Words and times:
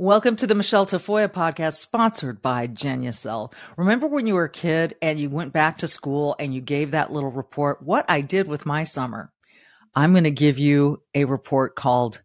Welcome 0.00 0.36
to 0.36 0.46
the 0.46 0.54
Michelle 0.54 0.86
Tafoya 0.86 1.26
podcast, 1.26 1.78
sponsored 1.78 2.40
by 2.40 2.68
Genucel. 2.68 3.52
Remember 3.76 4.06
when 4.06 4.28
you 4.28 4.34
were 4.34 4.44
a 4.44 4.48
kid 4.48 4.94
and 5.02 5.18
you 5.18 5.28
went 5.28 5.52
back 5.52 5.78
to 5.78 5.88
school 5.88 6.36
and 6.38 6.54
you 6.54 6.60
gave 6.60 6.92
that 6.92 7.10
little 7.10 7.32
report, 7.32 7.82
what 7.82 8.04
I 8.08 8.20
did 8.20 8.46
with 8.46 8.64
my 8.64 8.84
summer? 8.84 9.32
I'm 9.96 10.12
going 10.12 10.22
to 10.22 10.30
give 10.30 10.56
you 10.56 11.02
a 11.16 11.24
report 11.24 11.74
called 11.74 12.22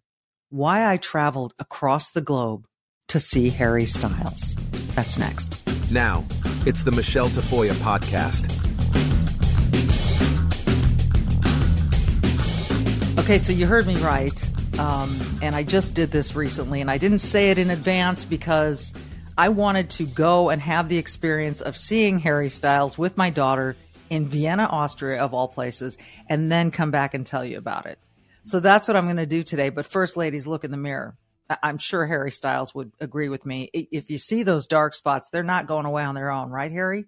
Why 0.51 0.87
I 0.87 0.97
Traveled 0.97 1.55
Across 1.57 2.11
the 2.11 2.21
Globe 2.21 2.67
to 3.07 3.19
See 3.19 3.49
Harry 3.49 3.87
Styles. 3.87 4.53
That's 4.93 5.17
next. 5.17 5.59
Now, 5.91 6.27
it's 6.67 6.83
the 6.83 6.91
Michelle 6.91 7.29
Tafoya 7.29 7.73
podcast. 7.81 8.51
Okay, 13.17 13.39
so 13.39 13.51
you 13.51 13.65
heard 13.65 13.87
me 13.87 13.95
right. 13.95 14.52
Um, 14.79 15.15
and 15.41 15.55
I 15.55 15.63
just 15.63 15.93
did 15.93 16.11
this 16.11 16.35
recently, 16.35 16.81
and 16.81 16.89
I 16.89 16.97
didn't 16.97 17.19
say 17.19 17.51
it 17.51 17.57
in 17.57 17.69
advance 17.69 18.25
because 18.25 18.93
I 19.37 19.49
wanted 19.49 19.89
to 19.91 20.05
go 20.05 20.49
and 20.49 20.61
have 20.61 20.89
the 20.89 20.97
experience 20.97 21.61
of 21.61 21.77
seeing 21.77 22.19
Harry 22.19 22.49
Styles 22.49 22.97
with 22.97 23.17
my 23.17 23.29
daughter 23.29 23.75
in 24.09 24.25
Vienna, 24.25 24.65
Austria, 24.65 25.21
of 25.21 25.33
all 25.33 25.47
places, 25.47 25.97
and 26.29 26.51
then 26.51 26.71
come 26.71 26.91
back 26.91 27.13
and 27.13 27.25
tell 27.25 27.45
you 27.45 27.57
about 27.57 27.85
it. 27.85 27.99
So 28.43 28.59
that's 28.59 28.87
what 28.87 28.97
I'm 28.97 29.05
going 29.05 29.17
to 29.17 29.25
do 29.25 29.43
today. 29.43 29.69
But 29.69 29.85
first, 29.85 30.17
ladies, 30.17 30.45
look 30.45 30.63
in 30.63 30.71
the 30.71 30.77
mirror. 30.77 31.15
I'm 31.61 31.77
sure 31.77 32.05
Harry 32.05 32.31
Styles 32.31 32.73
would 32.73 32.91
agree 32.99 33.29
with 33.29 33.45
me. 33.45 33.69
If 33.73 34.09
you 34.09 34.17
see 34.17 34.43
those 34.43 34.67
dark 34.67 34.93
spots, 34.93 35.29
they're 35.29 35.43
not 35.43 35.67
going 35.67 35.85
away 35.85 36.03
on 36.03 36.15
their 36.15 36.31
own, 36.31 36.51
right, 36.51 36.71
Harry? 36.71 37.05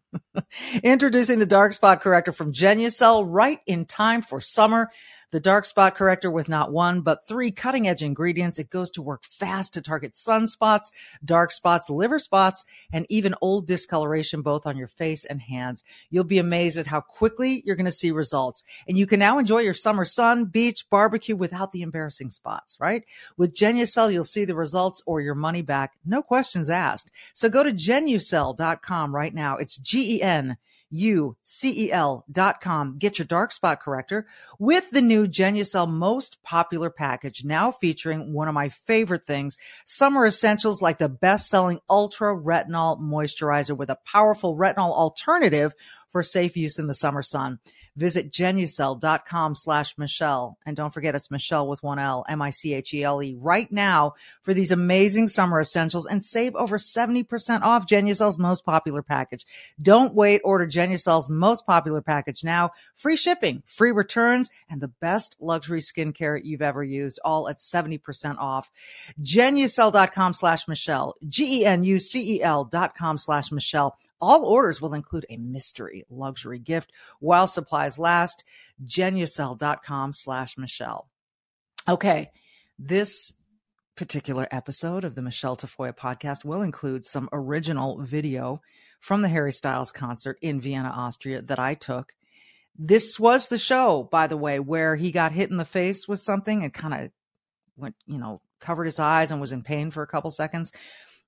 Introducing 0.82 1.38
the 1.38 1.46
dark 1.46 1.72
spot 1.72 2.00
corrector 2.00 2.32
from 2.32 2.52
Genucel 2.52 3.24
right 3.26 3.60
in 3.66 3.84
time 3.84 4.22
for 4.22 4.40
summer. 4.40 4.90
The 5.32 5.40
dark 5.40 5.64
spot 5.64 5.94
corrector 5.94 6.30
with 6.30 6.48
not 6.48 6.72
one, 6.72 7.00
but 7.00 7.26
three 7.26 7.50
cutting 7.50 7.88
edge 7.88 8.02
ingredients. 8.02 8.58
It 8.58 8.68
goes 8.68 8.90
to 8.92 9.02
work 9.02 9.24
fast 9.24 9.72
to 9.74 9.80
target 9.80 10.12
sunspots, 10.12 10.92
dark 11.24 11.52
spots, 11.52 11.88
liver 11.88 12.18
spots, 12.18 12.66
and 12.92 13.06
even 13.08 13.34
old 13.40 13.66
discoloration, 13.66 14.42
both 14.42 14.66
on 14.66 14.76
your 14.76 14.88
face 14.88 15.24
and 15.24 15.40
hands. 15.40 15.84
You'll 16.10 16.24
be 16.24 16.38
amazed 16.38 16.78
at 16.78 16.86
how 16.86 17.00
quickly 17.00 17.62
you're 17.64 17.76
going 17.76 17.86
to 17.86 17.90
see 17.90 18.10
results. 18.10 18.62
And 18.86 18.98
you 18.98 19.06
can 19.06 19.20
now 19.20 19.38
enjoy 19.38 19.60
your 19.60 19.72
summer 19.72 20.04
sun, 20.04 20.44
beach, 20.44 20.84
barbecue 20.90 21.34
without 21.34 21.72
the 21.72 21.80
embarrassing 21.80 22.28
spots, 22.28 22.76
right? 22.78 23.04
With 23.38 23.54
Genucel, 23.54 24.12
you'll 24.12 24.24
see 24.24 24.44
the 24.44 24.54
results 24.54 25.02
or 25.06 25.22
your 25.22 25.34
money 25.34 25.62
back. 25.62 25.94
No 26.04 26.20
questions 26.22 26.68
asked. 26.68 27.10
So 27.32 27.48
go 27.48 27.62
to 27.62 27.72
genucel.com 27.72 29.14
right 29.14 29.32
now. 29.32 29.56
It's 29.56 29.78
G 29.78 30.16
E 30.16 30.22
N 30.22 30.58
U-C-E-L 30.92 32.24
dot 32.30 32.60
com. 32.60 32.98
Get 32.98 33.18
your 33.18 33.26
dark 33.26 33.50
spot 33.50 33.80
corrector 33.80 34.26
with 34.58 34.90
the 34.90 35.02
new 35.02 35.26
Genucel 35.26 35.88
most 35.90 36.42
popular 36.42 36.90
package, 36.90 37.44
now 37.44 37.70
featuring 37.70 38.32
one 38.32 38.46
of 38.46 38.54
my 38.54 38.68
favorite 38.68 39.26
things, 39.26 39.56
summer 39.84 40.26
essentials 40.26 40.82
like 40.82 40.98
the 40.98 41.08
best-selling 41.08 41.80
Ultra 41.88 42.36
Retinol 42.36 43.00
Moisturizer 43.00 43.76
with 43.76 43.90
a 43.90 43.98
powerful 44.04 44.56
retinol 44.56 44.92
alternative 44.92 45.74
for 46.08 46.22
safe 46.22 46.56
use 46.56 46.78
in 46.78 46.86
the 46.86 46.94
summer 46.94 47.22
sun. 47.22 47.58
Visit 47.96 48.30
genucel.com 48.30 49.54
slash 49.54 49.98
Michelle. 49.98 50.58
And 50.64 50.76
don't 50.76 50.94
forget, 50.94 51.14
it's 51.14 51.30
Michelle 51.30 51.68
with 51.68 51.82
one 51.82 51.98
L, 51.98 52.24
M-I-C-H-E-L-E 52.28 53.36
right 53.38 53.70
now 53.70 54.14
for 54.42 54.54
these 54.54 54.72
amazing 54.72 55.28
summer 55.28 55.60
essentials 55.60 56.06
and 56.06 56.24
save 56.24 56.54
over 56.56 56.78
70% 56.78 57.62
off 57.62 57.86
Genucel's 57.86 58.38
most 58.38 58.64
popular 58.64 59.02
package. 59.02 59.46
Don't 59.80 60.14
wait. 60.14 60.40
Order 60.44 60.66
Genucel's 60.66 61.28
most 61.28 61.66
popular 61.66 62.00
package 62.00 62.44
now. 62.44 62.70
Free 62.94 63.16
shipping, 63.16 63.62
free 63.66 63.92
returns, 63.92 64.50
and 64.70 64.80
the 64.80 64.88
best 64.88 65.36
luxury 65.40 65.80
skincare 65.80 66.40
you've 66.42 66.62
ever 66.62 66.82
used, 66.82 67.20
all 67.24 67.48
at 67.48 67.58
70% 67.58 68.38
off. 68.38 68.70
Genucel.com 69.22 70.32
slash 70.32 70.66
Michelle, 70.66 71.14
G-E-N-U-C-E-L 71.28 72.64
dot 72.64 72.96
com 72.96 73.18
slash 73.18 73.52
Michelle. 73.52 73.98
All 74.20 74.44
orders 74.44 74.80
will 74.80 74.94
include 74.94 75.26
a 75.28 75.36
mystery 75.36 76.04
luxury 76.08 76.60
gift 76.60 76.92
while 77.18 77.48
supplies 77.90 77.98
last. 77.98 78.44
Genucel.com 78.84 80.12
slash 80.12 80.58
Michelle. 80.58 81.08
Okay. 81.88 82.30
This 82.78 83.32
particular 83.96 84.48
episode 84.50 85.04
of 85.04 85.14
the 85.14 85.22
Michelle 85.22 85.56
Tafoya 85.56 85.94
podcast 85.96 86.44
will 86.44 86.62
include 86.62 87.04
some 87.04 87.28
original 87.32 88.00
video 88.00 88.60
from 89.00 89.22
the 89.22 89.28
Harry 89.28 89.52
Styles 89.52 89.92
concert 89.92 90.38
in 90.40 90.60
Vienna, 90.60 90.88
Austria 90.88 91.42
that 91.42 91.58
I 91.58 91.74
took. 91.74 92.12
This 92.78 93.20
was 93.20 93.48
the 93.48 93.58
show, 93.58 94.08
by 94.10 94.28
the 94.28 94.36
way, 94.36 94.58
where 94.58 94.96
he 94.96 95.12
got 95.12 95.32
hit 95.32 95.50
in 95.50 95.58
the 95.58 95.64
face 95.64 96.08
with 96.08 96.20
something 96.20 96.62
and 96.62 96.72
kind 96.72 96.94
of 96.94 97.10
went, 97.76 97.94
you 98.06 98.18
know, 98.18 98.40
covered 98.60 98.84
his 98.84 98.98
eyes 98.98 99.30
and 99.30 99.40
was 99.40 99.52
in 99.52 99.62
pain 99.62 99.90
for 99.90 100.02
a 100.02 100.06
couple 100.06 100.30
seconds. 100.30 100.72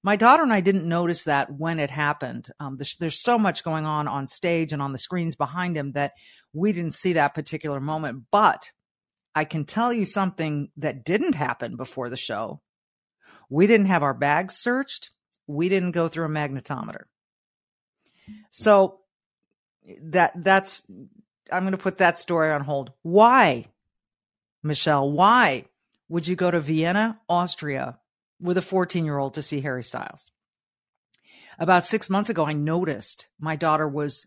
My 0.05 0.17
daughter 0.17 0.43
and 0.43 0.53
I 0.53 0.61
didn't 0.61 0.87
notice 0.87 1.25
that 1.25 1.51
when 1.51 1.79
it 1.79 1.91
happened. 1.91 2.51
Um, 2.61 2.77
there's, 2.77 2.95
there's 2.97 3.19
so 3.19 3.39
much 3.39 3.65
going 3.65 3.87
on 3.87 4.07
on 4.07 4.29
stage 4.29 4.75
and 4.75 4.83
on 4.83 4.93
the 4.93 4.99
screens 4.99 5.35
behind 5.35 5.79
him 5.79 5.93
that 5.93 6.13
we 6.53 6.73
didn't 6.73 6.93
see 6.93 7.15
that 7.15 7.35
particular 7.35 7.81
moment. 7.81 8.25
But 8.31 8.71
I 9.35 9.47
can 9.47 9.65
tell 9.65 9.95
you 9.95 10.05
something 10.05 10.69
that 10.77 11.07
didn't 11.07 11.35
happen 11.35 11.77
before 11.77 12.11
the 12.11 12.19
show. 12.19 12.61
We 13.49 13.67
didn't 13.67 13.87
have 13.87 14.03
our 14.03 14.13
bags 14.13 14.55
searched. 14.55 15.09
We 15.47 15.71
didn't 15.71 15.93
go 15.93 16.09
through 16.09 16.27
a 16.27 16.29
magnetometer. 16.29 17.05
So 18.51 19.01
that 20.03 20.33
that's 20.37 20.83
I'm 21.51 21.63
going 21.63 21.73
to 21.73 21.79
put 21.79 21.99
that 21.99 22.19
story 22.19 22.53
on 22.53 22.61
hold. 22.61 22.93
Why, 23.01 23.69
Michelle? 24.63 25.11
Why 25.11 25.65
would 26.11 26.27
you 26.27 26.37
go 26.37 26.51
to 26.51 26.61
Vienna, 26.61 27.19
Austria, 27.27 27.99
with 28.41 28.59
a 28.59 28.63
14 28.63 29.05
year 29.05 29.19
old 29.19 29.35
to 29.35 29.43
see 29.43 29.61
Harry 29.61 29.83
Styles. 29.83 30.31
About 31.59 31.87
six 31.87 32.11
months 32.11 32.31
ago, 32.31 32.45
I 32.45 32.53
noticed 32.53 33.29
my 33.39 33.57
daughter 33.57 33.87
was 33.87 34.27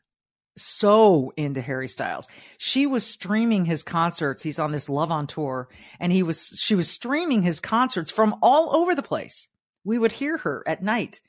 so 0.56 1.32
into 1.38 1.62
Harry 1.62 1.88
Styles. 1.88 2.28
She 2.58 2.88
was 2.88 3.06
streaming 3.06 3.66
his 3.66 3.84
concerts. 3.84 4.42
He's 4.42 4.60
on 4.60 4.72
this 4.72 4.90
Love 4.90 5.12
on 5.12 5.28
tour 5.28 5.70
and 6.00 6.12
he 6.12 6.24
was, 6.24 6.58
she 6.60 6.76
was 6.76 6.90
streaming 6.90 7.44
his 7.44 7.60
concerts 7.60 8.12
from 8.12 8.36
all 8.42 8.76
over 8.76 8.96
the 8.96 9.04
place. 9.04 9.48
We 9.84 9.98
would 9.98 10.12
hear 10.12 10.38
her 10.38 10.64
at 10.66 10.84
night 10.84 11.20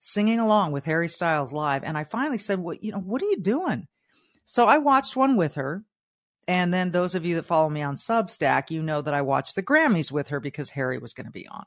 singing 0.00 0.38
along 0.38 0.72
with 0.72 0.84
Harry 0.84 1.08
Styles 1.08 1.52
live. 1.52 1.84
And 1.84 1.98
I 1.98 2.04
finally 2.04 2.38
said, 2.38 2.60
well, 2.60 2.76
you 2.80 2.92
know, 2.92 3.00
what 3.00 3.22
are 3.22 3.26
you 3.26 3.40
doing? 3.40 3.86
So 4.44 4.66
I 4.66 4.78
watched 4.78 5.16
one 5.16 5.36
with 5.36 5.54
her. 5.54 5.84
And 6.46 6.72
then 6.72 6.90
those 6.90 7.14
of 7.14 7.26
you 7.26 7.34
that 7.34 7.44
follow 7.44 7.68
me 7.68 7.82
on 7.82 7.96
Substack, 7.96 8.70
you 8.70 8.82
know 8.82 9.02
that 9.02 9.12
I 9.12 9.20
watched 9.20 9.54
the 9.54 9.62
Grammys 9.62 10.10
with 10.10 10.28
her 10.28 10.40
because 10.40 10.70
Harry 10.70 10.98
was 10.98 11.12
going 11.12 11.26
to 11.26 11.32
be 11.32 11.46
on. 11.46 11.66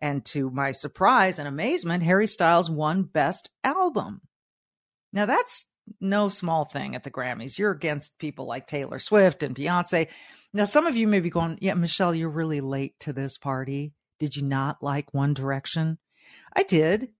And 0.00 0.24
to 0.26 0.50
my 0.50 0.72
surprise 0.72 1.38
and 1.38 1.48
amazement, 1.48 2.02
Harry 2.02 2.26
Styles 2.26 2.70
won 2.70 3.04
Best 3.04 3.48
Album. 3.62 4.20
Now, 5.12 5.26
that's 5.26 5.66
no 6.00 6.28
small 6.28 6.64
thing 6.64 6.94
at 6.94 7.04
the 7.04 7.10
Grammys. 7.10 7.58
You're 7.58 7.70
against 7.70 8.18
people 8.18 8.46
like 8.46 8.66
Taylor 8.66 8.98
Swift 8.98 9.42
and 9.42 9.54
Beyonce. 9.54 10.08
Now, 10.52 10.64
some 10.64 10.86
of 10.86 10.96
you 10.96 11.06
may 11.06 11.20
be 11.20 11.30
going, 11.30 11.58
Yeah, 11.60 11.74
Michelle, 11.74 12.14
you're 12.14 12.28
really 12.28 12.60
late 12.60 12.98
to 13.00 13.12
this 13.12 13.38
party. 13.38 13.94
Did 14.18 14.36
you 14.36 14.42
not 14.42 14.82
like 14.82 15.14
One 15.14 15.34
Direction? 15.34 15.98
I 16.54 16.62
did, 16.62 17.10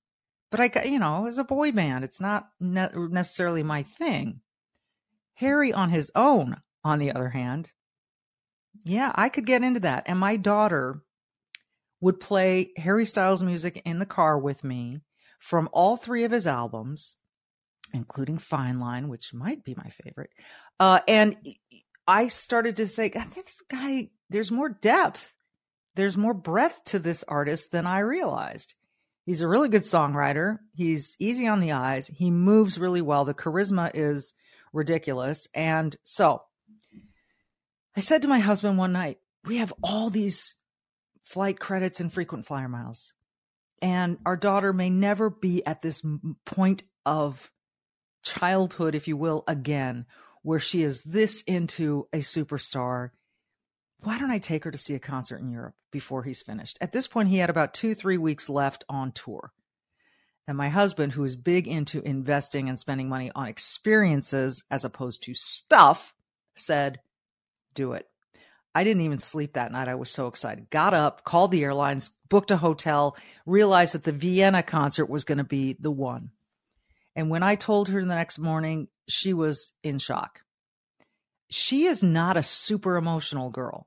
but 0.51 0.61
I 0.61 0.69
got, 0.69 0.89
you 0.89 0.99
know, 0.99 1.27
as 1.27 1.39
a 1.39 1.45
boy 1.45 1.73
band, 1.73 2.05
it's 2.05 2.21
not 2.21 2.49
ne- 2.61 2.91
necessarily 2.95 3.63
my 3.63 3.83
thing. 3.83 4.41
Harry 5.35 5.73
on 5.73 5.91
his 5.91 6.11
own, 6.15 6.57
on 6.85 6.99
the 6.99 7.13
other 7.13 7.31
hand, 7.31 7.73
yeah, 8.85 9.13
I 9.15 9.29
could 9.29 9.47
get 9.47 9.63
into 9.63 9.81
that. 9.81 10.05
And 10.07 10.19
my 10.19 10.37
daughter 10.37 11.03
would 12.05 12.21
play 12.21 12.71
Harry 12.77 13.07
Styles 13.07 13.43
music 13.43 13.81
in 13.87 13.99
the 13.99 14.05
car 14.05 14.39
with 14.39 14.63
me 14.63 15.01
from 15.39 15.71
all 15.73 15.97
three 15.97 16.25
of 16.25 16.31
his 16.31 16.47
albums, 16.47 17.17
including 17.95 18.37
Fine 18.37 18.79
Line, 18.79 19.09
which 19.09 19.33
might 19.33 19.65
be 19.65 19.75
my 19.75 19.89
favorite. 19.89 20.29
Uh, 20.79 21.01
and 21.09 21.35
I 22.07 22.29
started 22.29 22.77
to 22.77 22.89
say, 22.89 23.07
I 23.07 23.21
think 23.21 23.47
this 23.47 23.63
guy, 23.71 24.11
there's 24.29 24.51
more 24.51 24.69
depth, 24.69 25.33
there's 25.95 26.19
more 26.19 26.35
breadth 26.35 26.85
to 26.89 26.99
this 26.99 27.25
artist 27.27 27.73
than 27.73 27.87
I 27.87 28.01
realized. 28.01 28.75
He's 29.25 29.41
a 29.41 29.49
really 29.49 29.71
good 29.71 29.81
songwriter. 29.81 30.59
He's 30.75 31.17
easy 31.19 31.47
on 31.47 31.61
the 31.61 31.73
eyes. 31.73 32.07
He 32.07 32.31
moves 32.31 32.79
really 32.79 33.01
well. 33.01 33.25
The 33.25 33.33
charisma 33.33 33.91
is 33.95 34.35
ridiculous. 34.75 35.49
And 35.55 35.97
so 36.05 36.43
I 37.97 38.01
said 38.01 38.21
to 38.23 38.29
my 38.29 38.41
husband 38.41 38.77
one 38.77 38.93
night, 38.93 39.21
we 39.47 39.57
have 39.57 39.73
all 39.83 40.11
these 40.11 40.55
flight 41.25 41.59
credits 41.59 42.01
and 42.01 42.13
frequent 42.13 42.47
flyer 42.47 42.69
miles. 42.69 43.13
And 43.83 44.19
our 44.25 44.37
daughter 44.37 44.73
may 44.73 44.91
never 44.91 45.29
be 45.31 45.65
at 45.67 45.83
this 45.83 46.03
point 46.47 46.85
of 47.05 47.51
childhood, 48.23 48.95
if 48.95 49.09
you 49.09 49.17
will, 49.17 49.45
again, 49.47 50.07
where 50.43 50.61
she 50.61 50.83
is 50.83 51.03
this 51.03 51.43
into 51.43 52.07
a 52.13 52.19
superstar. 52.19 53.11
Why 54.01 54.19
don't 54.19 54.31
I 54.31 54.39
take 54.39 54.65
her 54.65 54.71
to 54.71 54.79
see 54.79 54.95
a 54.95 55.01
concert 55.01 55.41
in 55.41 55.51
Europe 55.51 55.75
before 55.91 56.23
he's 56.23 56.43
finished? 56.43 56.79
At 56.81 56.93
this 56.93 57.07
point, 57.07 57.29
he 57.29 57.39
had 57.39 57.51
about 57.51 57.75
two, 57.75 57.95
three 57.95 58.19
weeks 58.19 58.49
left 58.49 58.85
on 58.89 59.13
tour. 59.13 59.53
And 60.47 60.59
my 60.59 60.69
husband, 60.69 61.13
who 61.13 61.25
is 61.25 61.37
big 61.37 61.67
into 61.67 62.03
investing 62.03 62.69
and 62.69 62.79
spending 62.79 63.09
money 63.09 63.31
on 63.35 63.47
experiences 63.47 64.63
as 64.71 64.85
opposed 64.85 65.23
to 65.25 65.35
stuff, 65.35 66.15
said, 66.55 67.01
Do 67.75 67.93
it. 67.93 68.07
I 68.75 68.83
didn't 68.85 69.03
even 69.03 69.19
sleep 69.19 69.53
that 69.53 69.71
night. 69.71 69.89
I 69.89 69.95
was 69.95 70.11
so 70.11 70.27
excited. 70.27 70.69
Got 70.71 70.95
up, 70.95 71.25
called 71.25 71.53
the 71.53 71.63
airlines, 71.63 72.11
booked 72.29 72.51
a 72.51 72.57
hotel, 72.57 73.17
realized 73.47 73.95
that 73.95 74.03
the 74.03 74.13
Vienna 74.13 74.63
concert 74.63 75.07
was 75.07 75.25
going 75.25 75.39
to 75.39 75.45
be 75.45 75.77
the 75.79 75.91
one. 75.91 76.31
And 77.15 77.31
when 77.31 77.45
I 77.45 77.55
told 77.55 77.89
her 77.89 78.01
the 78.01 78.07
next 78.07 78.39
morning, 78.39 78.89
she 79.09 79.33
was 79.33 79.73
in 79.85 79.99
shock. 79.99 80.41
She 81.51 81.85
is 81.85 82.03
not 82.03 82.37
a 82.37 82.43
super 82.43 82.97
emotional 82.97 83.51
girl, 83.51 83.87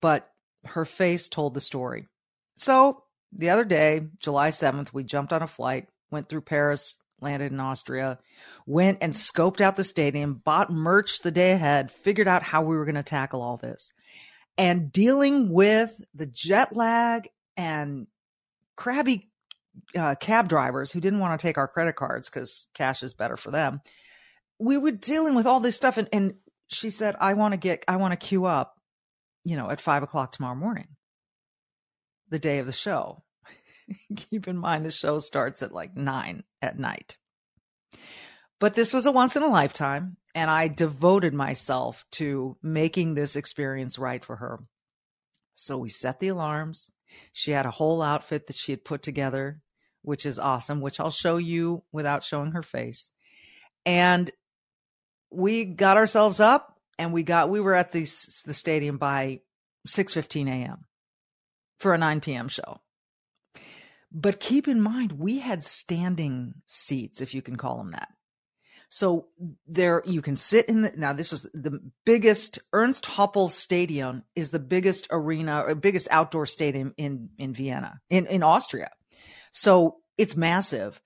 but 0.00 0.28
her 0.64 0.84
face 0.84 1.28
told 1.28 1.54
the 1.54 1.60
story. 1.60 2.08
So 2.56 3.04
the 3.32 3.50
other 3.50 3.64
day, 3.64 4.08
July 4.18 4.48
7th, 4.48 4.92
we 4.92 5.04
jumped 5.04 5.32
on 5.32 5.42
a 5.42 5.46
flight, 5.46 5.88
went 6.10 6.28
through 6.28 6.40
Paris, 6.40 6.96
landed 7.20 7.52
in 7.52 7.60
Austria, 7.60 8.18
went 8.66 8.98
and 9.00 9.12
scoped 9.12 9.60
out 9.60 9.76
the 9.76 9.84
stadium, 9.84 10.34
bought 10.34 10.72
merch 10.72 11.20
the 11.20 11.30
day 11.30 11.52
ahead, 11.52 11.90
figured 11.90 12.28
out 12.28 12.42
how 12.42 12.62
we 12.62 12.76
were 12.76 12.84
going 12.84 12.94
to 12.96 13.02
tackle 13.02 13.42
all 13.42 13.56
this. 13.56 13.92
And 14.60 14.92
dealing 14.92 15.50
with 15.50 15.98
the 16.14 16.26
jet 16.26 16.76
lag 16.76 17.30
and 17.56 18.06
crabby 18.76 19.30
uh, 19.96 20.16
cab 20.16 20.48
drivers 20.48 20.92
who 20.92 21.00
didn't 21.00 21.20
want 21.20 21.40
to 21.40 21.46
take 21.46 21.56
our 21.56 21.66
credit 21.66 21.96
cards 21.96 22.28
because 22.28 22.66
cash 22.74 23.02
is 23.02 23.14
better 23.14 23.38
for 23.38 23.50
them. 23.50 23.80
We 24.58 24.76
were 24.76 24.90
dealing 24.90 25.34
with 25.34 25.46
all 25.46 25.60
this 25.60 25.76
stuff, 25.76 25.96
and, 25.96 26.10
and 26.12 26.34
she 26.68 26.90
said, 26.90 27.16
"I 27.18 27.32
want 27.32 27.52
to 27.52 27.56
get, 27.56 27.86
I 27.88 27.96
want 27.96 28.12
to 28.12 28.16
queue 28.16 28.44
up, 28.44 28.76
you 29.44 29.56
know, 29.56 29.70
at 29.70 29.80
five 29.80 30.02
o'clock 30.02 30.32
tomorrow 30.32 30.54
morning, 30.54 30.88
the 32.28 32.38
day 32.38 32.58
of 32.58 32.66
the 32.66 32.72
show." 32.72 33.22
Keep 34.16 34.46
in 34.46 34.58
mind, 34.58 34.84
the 34.84 34.90
show 34.90 35.20
starts 35.20 35.62
at 35.62 35.72
like 35.72 35.96
nine 35.96 36.44
at 36.60 36.78
night. 36.78 37.16
But 38.60 38.74
this 38.74 38.92
was 38.92 39.06
a 39.06 39.10
once 39.10 39.36
in 39.36 39.42
a 39.42 39.48
lifetime, 39.48 40.18
and 40.34 40.50
I 40.50 40.68
devoted 40.68 41.32
myself 41.32 42.04
to 42.12 42.58
making 42.62 43.14
this 43.14 43.34
experience 43.34 43.98
right 43.98 44.22
for 44.22 44.36
her. 44.36 44.60
So 45.54 45.78
we 45.78 45.88
set 45.88 46.20
the 46.20 46.28
alarms. 46.28 46.92
She 47.32 47.52
had 47.52 47.66
a 47.66 47.70
whole 47.70 48.02
outfit 48.02 48.46
that 48.46 48.56
she 48.56 48.70
had 48.70 48.84
put 48.84 49.02
together, 49.02 49.60
which 50.02 50.26
is 50.26 50.38
awesome, 50.38 50.82
which 50.82 51.00
I'll 51.00 51.10
show 51.10 51.38
you 51.38 51.82
without 51.90 52.22
showing 52.22 52.52
her 52.52 52.62
face. 52.62 53.10
And 53.86 54.30
we 55.30 55.64
got 55.64 55.96
ourselves 55.96 56.38
up 56.38 56.78
and 56.98 57.14
we 57.14 57.22
got 57.22 57.48
we 57.48 57.60
were 57.60 57.74
at 57.74 57.92
the 57.92 58.02
the 58.44 58.54
stadium 58.54 58.98
by 58.98 59.40
6:15 59.88 60.48
a.m. 60.48 60.84
for 61.78 61.94
a 61.94 61.98
9 61.98 62.20
p.m. 62.20 62.48
show. 62.48 62.80
But 64.12 64.40
keep 64.40 64.68
in 64.68 64.80
mind 64.80 65.12
we 65.12 65.38
had 65.38 65.64
standing 65.64 66.54
seats 66.66 67.22
if 67.22 67.34
you 67.34 67.40
can 67.40 67.56
call 67.56 67.78
them 67.78 67.92
that. 67.92 68.08
So 68.92 69.28
there 69.68 70.02
you 70.04 70.20
can 70.20 70.34
sit 70.34 70.68
in 70.68 70.82
the 70.82 70.92
now 70.96 71.12
this 71.12 71.30
was 71.30 71.48
the 71.54 71.80
biggest 72.04 72.58
Ernst 72.72 73.04
Happel 73.04 73.48
Stadium 73.48 74.24
is 74.34 74.50
the 74.50 74.58
biggest 74.58 75.06
arena 75.12 75.62
or 75.64 75.76
biggest 75.76 76.08
outdoor 76.10 76.44
stadium 76.44 76.92
in 76.96 77.30
in 77.38 77.54
Vienna 77.54 78.00
in 78.10 78.26
in 78.26 78.42
Austria. 78.42 78.90
So 79.52 79.98
it's 80.18 80.36
massive, 80.36 81.00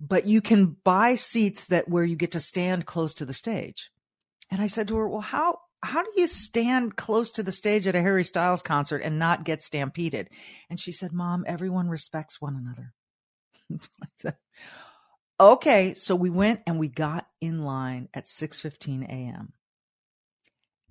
but 0.00 0.26
you 0.26 0.40
can 0.40 0.76
buy 0.82 1.14
seats 1.14 1.66
that 1.66 1.88
where 1.88 2.04
you 2.04 2.16
get 2.16 2.32
to 2.32 2.40
stand 2.40 2.86
close 2.86 3.14
to 3.14 3.24
the 3.24 3.32
stage. 3.32 3.92
And 4.50 4.60
I 4.60 4.66
said 4.66 4.88
to 4.88 4.96
her, 4.96 5.08
"Well, 5.08 5.20
how 5.20 5.60
how 5.80 6.02
do 6.02 6.10
you 6.16 6.26
stand 6.26 6.96
close 6.96 7.30
to 7.32 7.44
the 7.44 7.52
stage 7.52 7.86
at 7.86 7.94
a 7.94 8.00
Harry 8.00 8.24
Styles 8.24 8.62
concert 8.62 8.98
and 8.98 9.16
not 9.16 9.44
get 9.44 9.62
stampeded?" 9.62 10.28
And 10.68 10.80
she 10.80 10.90
said, 10.90 11.12
"Mom, 11.12 11.44
everyone 11.46 11.88
respects 11.88 12.40
one 12.40 12.56
another." 12.56 12.94
I 14.02 14.06
said, 14.16 14.36
Okay, 15.40 15.94
so 15.94 16.16
we 16.16 16.30
went 16.30 16.62
and 16.66 16.78
we 16.78 16.88
got 16.88 17.28
in 17.40 17.62
line 17.64 18.08
at 18.12 18.26
6:15 18.26 19.04
a.m. 19.04 19.52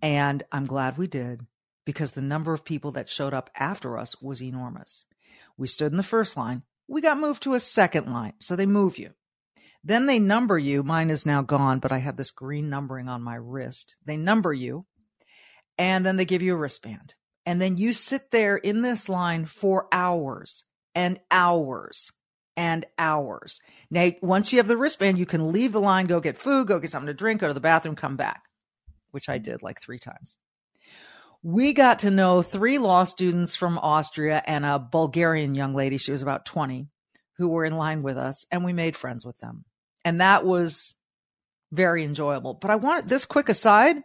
And 0.01 0.43
I'm 0.51 0.65
glad 0.65 0.97
we 0.97 1.07
did 1.07 1.45
because 1.85 2.11
the 2.11 2.21
number 2.21 2.53
of 2.53 2.63
people 2.63 2.91
that 2.91 3.09
showed 3.09 3.33
up 3.33 3.49
after 3.55 3.97
us 3.97 4.21
was 4.21 4.41
enormous. 4.41 5.05
We 5.57 5.67
stood 5.67 5.91
in 5.91 5.97
the 5.97 6.03
first 6.03 6.37
line. 6.37 6.63
We 6.87 7.01
got 7.01 7.19
moved 7.19 7.43
to 7.43 7.55
a 7.55 7.59
second 7.59 8.11
line. 8.11 8.33
So 8.39 8.55
they 8.55 8.65
move 8.65 8.97
you. 8.97 9.11
Then 9.83 10.05
they 10.05 10.19
number 10.19 10.57
you. 10.57 10.83
Mine 10.83 11.09
is 11.09 11.25
now 11.25 11.41
gone, 11.41 11.79
but 11.79 11.91
I 11.91 11.97
have 11.97 12.15
this 12.15 12.31
green 12.31 12.69
numbering 12.69 13.09
on 13.09 13.21
my 13.21 13.35
wrist. 13.35 13.95
They 14.05 14.17
number 14.17 14.53
you 14.53 14.85
and 15.77 16.05
then 16.05 16.17
they 16.17 16.25
give 16.25 16.41
you 16.41 16.53
a 16.53 16.57
wristband. 16.57 17.15
And 17.45 17.61
then 17.61 17.77
you 17.77 17.93
sit 17.93 18.31
there 18.31 18.57
in 18.57 18.81
this 18.81 19.07
line 19.07 19.45
for 19.45 19.87
hours 19.91 20.63
and 20.95 21.19
hours 21.31 22.11
and 22.57 22.85
hours. 22.97 23.61
Now, 23.91 24.11
once 24.21 24.51
you 24.51 24.57
have 24.57 24.67
the 24.67 24.75
wristband, 24.75 25.19
you 25.19 25.27
can 25.27 25.51
leave 25.51 25.71
the 25.71 25.79
line, 25.79 26.07
go 26.07 26.19
get 26.19 26.37
food, 26.37 26.67
go 26.67 26.79
get 26.79 26.91
something 26.91 27.07
to 27.07 27.13
drink, 27.13 27.39
go 27.39 27.47
to 27.47 27.53
the 27.53 27.59
bathroom, 27.59 27.95
come 27.95 28.17
back, 28.17 28.41
which 29.11 29.29
I 29.29 29.37
did 29.37 29.61
like 29.63 29.79
three 29.79 29.99
times. 29.99 30.37
We 31.43 31.71
got 31.71 31.99
to 31.99 32.11
know 32.11 32.41
three 32.41 32.79
law 32.79 33.03
students 33.03 33.55
from 33.55 33.77
Austria 33.77 34.41
and 34.45 34.65
a 34.65 34.79
Bulgarian 34.79 35.53
young 35.53 35.75
lady, 35.75 35.97
she 35.97 36.11
was 36.11 36.23
about 36.23 36.45
20, 36.45 36.87
who 37.37 37.47
were 37.47 37.63
in 37.63 37.77
line 37.77 38.01
with 38.01 38.17
us, 38.17 38.45
and 38.51 38.65
we 38.65 38.73
made 38.73 38.97
friends 38.97 39.23
with 39.23 39.37
them. 39.37 39.63
And 40.03 40.19
that 40.19 40.43
was 40.43 40.95
very 41.71 42.03
enjoyable. 42.03 42.55
But 42.55 42.71
I 42.71 42.75
want 42.75 43.07
this 43.07 43.25
quick 43.25 43.49
aside. 43.49 43.97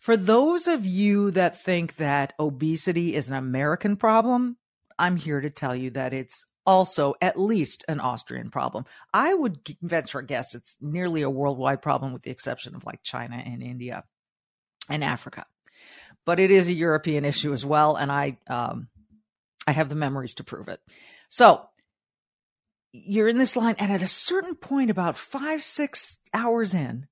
For 0.00 0.16
those 0.16 0.66
of 0.66 0.84
you 0.84 1.30
that 1.30 1.62
think 1.62 1.96
that 1.96 2.34
obesity 2.38 3.14
is 3.14 3.28
an 3.28 3.36
American 3.36 3.96
problem, 3.96 4.56
I'm 4.98 5.16
here 5.16 5.40
to 5.40 5.50
tell 5.50 5.74
you 5.74 5.90
that 5.90 6.12
it's 6.12 6.44
also 6.66 7.14
at 7.20 7.38
least 7.38 7.84
an 7.88 8.00
Austrian 8.00 8.48
problem. 8.48 8.84
I 9.12 9.34
would 9.34 9.76
venture 9.82 10.20
a 10.20 10.26
guess 10.26 10.54
it's 10.54 10.76
nearly 10.80 11.22
a 11.22 11.30
worldwide 11.30 11.82
problem 11.82 12.12
with 12.12 12.22
the 12.22 12.30
exception 12.30 12.74
of 12.74 12.84
like 12.84 13.02
China 13.02 13.36
and 13.36 13.62
India 13.62 14.04
and 14.88 15.04
Africa. 15.04 15.44
But 16.24 16.40
it 16.40 16.50
is 16.50 16.68
a 16.68 16.72
European 16.72 17.24
issue 17.24 17.52
as 17.52 17.64
well 17.64 17.96
and 17.96 18.10
I 18.10 18.38
um 18.48 18.88
I 19.66 19.72
have 19.72 19.88
the 19.88 19.94
memories 19.94 20.34
to 20.34 20.44
prove 20.44 20.68
it. 20.68 20.80
So, 21.30 21.62
you're 22.92 23.28
in 23.28 23.38
this 23.38 23.56
line 23.56 23.76
and 23.78 23.90
at 23.90 24.02
a 24.02 24.06
certain 24.06 24.54
point 24.54 24.90
about 24.90 25.18
5 25.18 25.62
6 25.62 26.18
hours 26.32 26.74
in 26.74 27.08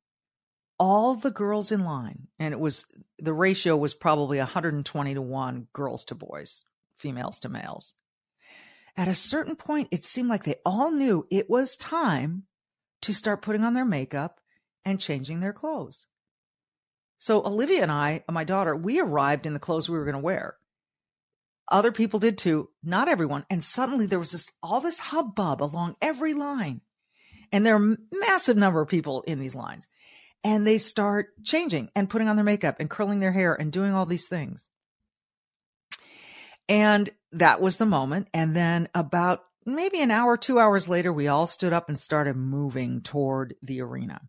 all 0.78 1.14
the 1.14 1.30
girls 1.30 1.72
in 1.72 1.84
line 1.84 2.28
and 2.38 2.54
it 2.54 2.60
was 2.60 2.86
the 3.18 3.32
ratio 3.32 3.76
was 3.76 3.94
probably 3.94 4.38
120 4.38 5.14
to 5.14 5.22
1 5.22 5.66
girls 5.72 6.04
to 6.04 6.14
boys, 6.14 6.64
females 6.98 7.40
to 7.40 7.48
males 7.48 7.94
at 8.96 9.08
a 9.08 9.14
certain 9.14 9.56
point, 9.56 9.88
it 9.90 10.04
seemed 10.04 10.28
like 10.28 10.44
they 10.44 10.56
all 10.66 10.90
knew 10.90 11.26
it 11.30 11.48
was 11.48 11.76
time 11.76 12.44
to 13.02 13.14
start 13.14 13.42
putting 13.42 13.64
on 13.64 13.74
their 13.74 13.84
makeup 13.84 14.40
and 14.84 15.00
changing 15.00 15.40
their 15.40 15.52
clothes. 15.52 16.06
So 17.18 17.44
Olivia 17.46 17.82
and 17.82 17.92
I, 17.92 18.24
my 18.30 18.44
daughter, 18.44 18.74
we 18.74 19.00
arrived 19.00 19.46
in 19.46 19.54
the 19.54 19.60
clothes 19.60 19.88
we 19.88 19.96
were 19.96 20.04
going 20.04 20.14
to 20.14 20.20
wear. 20.20 20.56
Other 21.68 21.92
people 21.92 22.18
did 22.18 22.36
too, 22.36 22.68
not 22.82 23.08
everyone. 23.08 23.46
And 23.48 23.62
suddenly 23.62 24.06
there 24.06 24.18
was 24.18 24.32
this 24.32 24.50
all 24.62 24.80
this 24.80 24.98
hubbub 24.98 25.62
along 25.62 25.96
every 26.02 26.34
line. 26.34 26.80
And 27.52 27.64
there 27.64 27.76
are 27.76 27.92
a 27.92 27.96
massive 28.12 28.56
number 28.56 28.80
of 28.80 28.88
people 28.88 29.22
in 29.22 29.38
these 29.38 29.54
lines. 29.54 29.86
And 30.44 30.66
they 30.66 30.78
start 30.78 31.28
changing 31.44 31.90
and 31.94 32.10
putting 32.10 32.28
on 32.28 32.36
their 32.36 32.44
makeup 32.44 32.76
and 32.80 32.90
curling 32.90 33.20
their 33.20 33.32
hair 33.32 33.54
and 33.54 33.72
doing 33.72 33.94
all 33.94 34.06
these 34.06 34.26
things. 34.26 34.68
And 36.72 37.10
that 37.32 37.60
was 37.60 37.76
the 37.76 37.84
moment. 37.84 38.28
And 38.32 38.56
then 38.56 38.88
about 38.94 39.44
maybe 39.66 40.00
an 40.00 40.10
hour, 40.10 40.38
two 40.38 40.58
hours 40.58 40.88
later, 40.88 41.12
we 41.12 41.28
all 41.28 41.46
stood 41.46 41.74
up 41.74 41.90
and 41.90 41.98
started 41.98 42.34
moving 42.34 43.02
toward 43.02 43.56
the 43.62 43.82
arena. 43.82 44.22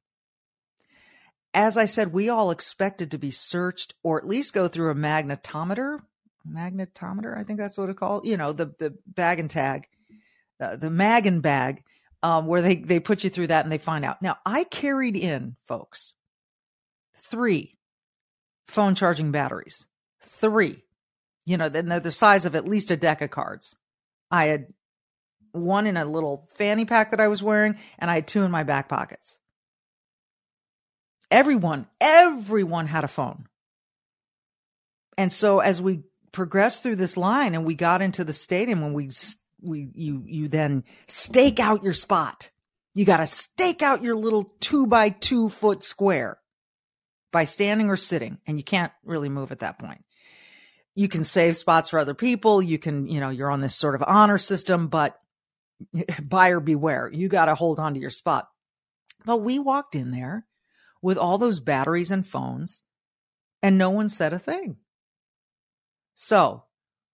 As 1.54 1.78
I 1.78 1.86
said, 1.86 2.12
we 2.12 2.28
all 2.28 2.52
expected 2.52 3.12
to 3.12 3.18
be 3.18 3.32
searched 3.32 3.94
or 4.04 4.18
at 4.18 4.28
least 4.28 4.54
go 4.54 4.68
through 4.68 4.92
a 4.92 4.96
magnetometer. 4.96 6.02
Magnetometer, 6.46 7.38
I 7.38 7.46
think 7.46 7.60
that's 7.60 7.78
what 7.78 7.88
it's 7.88 7.98
called. 7.98 8.26
You 8.26 8.36
know, 8.36 8.52
the, 8.52 8.74
the 8.78 8.94
bag 9.08 9.40
and 9.40 9.50
tag, 9.50 9.88
uh, 10.60 10.76
the 10.76 10.90
mag 10.90 11.26
and 11.26 11.42
bag, 11.42 11.86
um, 12.24 12.46
where 12.46 12.62
they, 12.62 12.76
they 12.76 13.00
put 13.00 13.24
you 13.24 13.30
through 13.30 13.48
that 13.48 13.64
and 13.64 13.72
they 13.72 13.78
find 13.78 14.04
out. 14.04 14.22
Now, 14.22 14.36
I 14.46 14.66
carried 14.66 15.16
in, 15.16 15.56
folks, 15.64 16.14
three 17.16 17.78
phone 18.68 18.96
charging 18.96 19.32
batteries. 19.32 19.86
Three 20.20 20.84
you 21.46 21.58
know, 21.58 21.70
then 21.70 21.88
they're 21.88 22.00
the 22.00 22.12
size 22.12 22.46
of 22.46 22.56
at 22.56 22.68
least 22.68 22.92
a 22.92 22.98
deck 22.98 23.22
of 23.22 23.32
cards. 23.32 23.76
I 24.32 24.46
had 24.46 24.68
one 25.52 25.86
in 25.88 25.98
a 25.98 26.06
little 26.06 26.48
fanny 26.56 26.86
pack 26.86 27.12
that 27.12 27.20
I 27.20 27.28
was 27.28 27.44
wearing, 27.44 27.78
and 28.00 28.10
I 28.10 28.16
had 28.16 28.28
two 28.28 28.44
in 28.44 28.52
my 28.52 28.64
back 28.64 28.90
pockets. 28.90 29.38
Everyone, 31.30 31.88
everyone 32.00 32.88
had 32.88 33.04
a 33.04 33.08
phone. 33.08 33.48
And 35.18 35.32
so 35.32 35.60
as 35.60 35.82
we 35.82 36.04
progressed 36.32 36.84
through 36.84 36.96
this 36.96 37.16
line 37.16 37.54
and 37.54 37.66
we 37.66 37.76
got 37.76 38.02
into 38.02 38.24
the 38.24 38.34
stadium 38.34 38.82
when 38.82 38.94
we 38.94 39.12
we 39.62 39.90
you 39.94 40.24
you 40.26 40.48
then 40.50 40.84
stake 41.08 41.60
out 41.60 41.84
your 41.84 41.94
spot. 41.94 42.50
You 42.96 43.06
got 43.06 43.18
to 43.18 43.26
stake 43.26 43.82
out 43.82 44.04
your 44.04 44.16
little 44.16 44.44
two 44.60 44.86
by 44.86 45.10
two 45.10 45.50
foot 45.50 45.84
square 45.84 46.38
by 47.32 47.46
standing 47.46 47.90
or 47.90 47.96
sitting, 47.96 48.38
and 48.46 48.58
you 48.58 48.64
can't 48.64 48.92
really 49.04 49.30
move 49.30 49.52
at 49.52 49.60
that 49.60 49.80
point. 49.80 50.04
You 50.96 51.08
can 51.08 51.24
save 51.24 51.58
spots 51.58 51.90
for 51.90 52.00
other 52.00 52.14
people. 52.14 52.62
You 52.62 52.78
can, 52.78 53.08
you 53.08 53.20
know, 53.20 53.30
you're 53.30 53.52
on 53.52 53.62
this 53.62 53.76
sort 53.76 53.96
of 53.96 54.04
honor 54.06 54.38
system, 54.38 54.88
but 54.88 55.20
buyer 56.22 56.60
beware. 56.60 57.10
You 57.12 57.28
got 57.28 57.46
to 57.46 57.56
hold 57.56 57.80
on 57.80 57.94
to 57.94 58.00
your 58.00 58.10
spot. 58.10 58.48
But 59.26 59.38
we 59.38 59.60
walked 59.60 59.96
in 59.96 60.12
there 60.12 60.46
with 61.02 61.18
all 61.18 61.38
those 61.38 61.60
batteries 61.60 62.12
and 62.12 62.26
phones, 62.28 62.82
and 63.62 63.78
no 63.78 63.90
one 63.90 64.10
said 64.10 64.34
a 64.34 64.40
thing. 64.40 64.78
So 66.16 66.64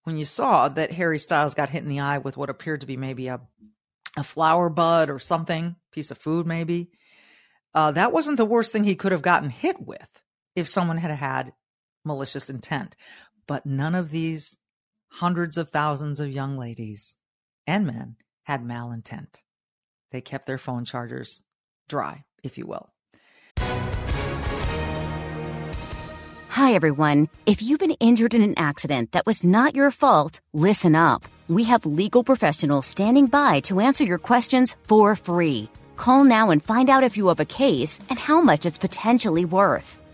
when 0.03 0.17
you 0.17 0.25
saw 0.25 0.69
that 0.69 0.91
Harry 0.91 1.19
Styles 1.19 1.53
got 1.53 1.69
hit 1.69 1.83
in 1.83 1.89
the 1.89 2.00
eye 2.00 2.17
with 2.17 2.36
what 2.36 2.50
appeared 2.50 2.81
to 2.81 2.88
be 2.88 2.98
maybe 2.98 3.27
a 3.27 3.41
a 4.17 4.24
flower 4.24 4.69
bud 4.69 5.09
or 5.09 5.19
something, 5.19 5.75
piece 5.91 6.12
of 6.12 6.17
food 6.17 6.48
maybe, 6.48 6.89
uh, 7.74 7.91
that 7.91 8.12
wasn't 8.12 8.38
the 8.38 8.45
worst 8.45 8.71
thing 8.71 8.83
he 8.83 8.95
could 8.95 9.12
have 9.12 9.21
gotten 9.21 9.50
hit 9.50 9.79
with 9.79 10.09
if 10.55 10.67
someone 10.67 10.98
had 10.98 11.12
had 11.12 11.53
malicious 12.03 12.50
intent. 12.50 12.95
But 13.50 13.65
none 13.65 13.96
of 13.96 14.12
these 14.12 14.58
hundreds 15.08 15.58
of 15.58 15.72
thousands 15.72 16.20
of 16.20 16.29
young 16.29 16.56
ladies 16.56 17.15
and 17.65 17.88
men 17.88 18.18
had 18.44 18.63
malintent. 18.63 19.41
They 20.12 20.22
kept 20.22 20.46
their 20.46 20.60
phone 20.60 20.86
chargers 20.86 21.41
dry, 21.88 22.25
if 22.44 22.60
you 22.60 22.68
will. 22.68 22.91
Hi, 26.50 26.75
everyone. 26.75 27.27
If 27.48 27.63
you've 27.63 27.79
been 27.79 27.98
injured 28.00 28.36
in 28.36 28.44
an 28.44 28.53
accident 28.56 29.13
that 29.13 29.25
was 29.25 29.44
not 29.44 29.74
your 29.74 29.89
fault, 29.89 30.41
listen 30.53 30.94
up. 30.94 31.25
We 31.48 31.63
have 31.63 31.88
legal 31.88 32.24
professionals 32.24 32.86
standing 32.86 33.25
by 33.25 33.62
to 33.62 33.79
answer 33.79 34.03
your 34.03 34.20
questions 34.20 34.75
for 34.84 35.15
free. 35.15 35.70
Call 35.96 36.24
now 36.24 36.51
and 36.51 36.63
find 36.63 36.88
out 36.88 37.03
if 37.03 37.18
you 37.18 37.29
have 37.29 37.39
a 37.39 37.46
case 37.46 38.00
and 38.12 38.20
how 38.20 38.41
much 38.41 38.68
it's 38.68 38.77
potentially 38.77 39.46
worth. 39.46 39.99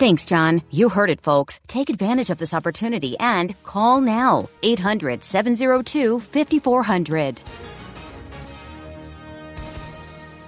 Thanks, 0.00 0.24
John. 0.24 0.62
You 0.70 0.88
heard 0.88 1.10
it, 1.10 1.20
folks. 1.20 1.60
Take 1.66 1.90
advantage 1.90 2.30
of 2.30 2.38
this 2.38 2.54
opportunity 2.54 3.18
and 3.18 3.54
call 3.64 4.00
now. 4.00 4.48
800 4.62 5.22
702 5.22 6.20
5400. 6.20 7.38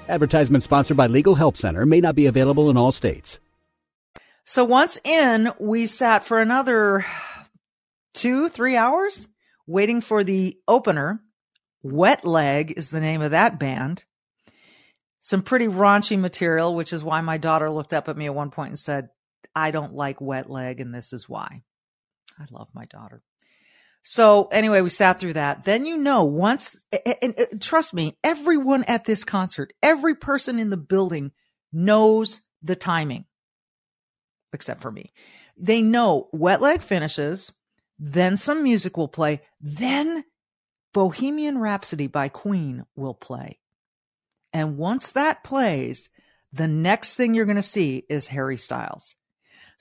Advertisement 0.09 0.65
sponsored 0.65 0.97
by 0.97 1.07
Legal 1.07 1.35
Help 1.35 1.59
Center 1.59 1.85
may 1.85 2.01
not 2.01 2.15
be 2.15 2.25
available 2.25 2.71
in 2.71 2.79
all 2.79 2.93
states. 2.93 3.41
So 4.47 4.65
once 4.65 4.99
in, 5.05 5.53
we 5.61 5.87
sat 5.87 6.25
for 6.25 6.39
another 6.39 7.05
two, 8.15 8.49
three 8.49 8.75
hours 8.75 9.29
waiting 9.67 10.01
for 10.01 10.25
the 10.25 10.57
opener. 10.67 11.21
Wet 11.83 12.25
Leg 12.25 12.73
is 12.75 12.89
the 12.89 13.01
name 13.01 13.21
of 13.21 13.33
that 13.33 13.59
band. 13.59 14.07
Some 15.21 15.43
pretty 15.43 15.67
raunchy 15.67 16.19
material, 16.19 16.75
which 16.75 16.95
is 16.95 17.05
why 17.05 17.21
my 17.21 17.37
daughter 17.37 17.69
looked 17.69 17.93
up 17.93 18.09
at 18.09 18.17
me 18.17 18.25
at 18.25 18.35
one 18.35 18.51
point 18.51 18.71
and 18.71 18.79
said, 18.79 19.11
I 19.55 19.71
don't 19.71 19.95
like 19.95 20.21
Wet 20.21 20.51
Leg, 20.51 20.81
and 20.81 20.95
this 20.95 21.13
is 21.13 21.29
why. 21.29 21.63
I 22.39 22.45
love 22.51 22.69
my 22.75 22.87
daughter. 22.87 23.23
So 24.03 24.47
anyway, 24.47 24.81
we 24.81 24.89
sat 24.89 25.21
through 25.21 25.35
that. 25.35 25.65
Then 25.65 25.87
you 25.87 25.97
know, 25.97 26.25
once, 26.25 26.83
and, 27.23 27.35
and 27.39 27.63
trust 27.63 27.95
me, 27.95 28.17
everyone 28.25 28.85
at 28.85 29.05
this 29.05 29.25
concert, 29.25 29.73
every 29.83 30.15
person 30.15 30.59
in 30.59 30.71
the 30.71 30.77
building 30.77 31.31
knows 31.73 32.41
the 32.63 32.75
timing, 32.75 33.27
except 34.53 34.81
for 34.81 34.91
me. 34.91 35.13
They 35.57 35.83
know 35.83 36.29
Wet 36.33 36.61
Leg 36.61 36.83
finishes. 36.83 37.53
Then 37.99 38.37
some 38.37 38.65
music 38.65 38.97
will 38.97 39.09
play. 39.09 39.43
Then 39.61 40.25
Bohemian 40.93 41.59
Rhapsody 41.59 42.09
by 42.09 42.29
Queen 42.29 42.85
will 42.97 43.15
play. 43.15 43.61
And 44.53 44.77
once 44.77 45.13
that 45.13 45.45
plays, 45.45 46.09
the 46.53 46.69
next 46.69 47.15
thing 47.15 47.35
you're 47.35 47.47
going 47.47 47.57
to 47.57 47.63
see 47.63 48.05
is 48.09 48.27
Harry 48.27 48.57
Styles. 48.57 49.15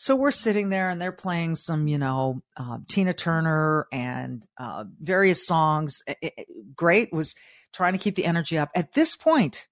So 0.02 0.16
we're 0.16 0.32
sitting 0.32 0.70
there 0.70 0.90
and 0.90 1.00
they're 1.00 1.12
playing 1.12 1.58
some, 1.58 1.88
you 1.88 2.00
know, 2.00 2.42
uh, 2.58 2.80
Tina 2.88 3.14
Turner 3.14 3.86
and 3.94 4.44
uh, 4.58 4.86
various 5.00 5.46
songs. 5.46 6.02
It, 6.08 6.18
it, 6.40 6.76
great 6.76 7.14
was 7.14 7.36
trying 7.72 7.94
to 7.94 8.00
keep 8.00 8.16
the 8.16 8.26
energy 8.26 8.58
up. 8.58 8.72
At 8.74 8.94
this 8.94 9.16
point, 9.16 9.68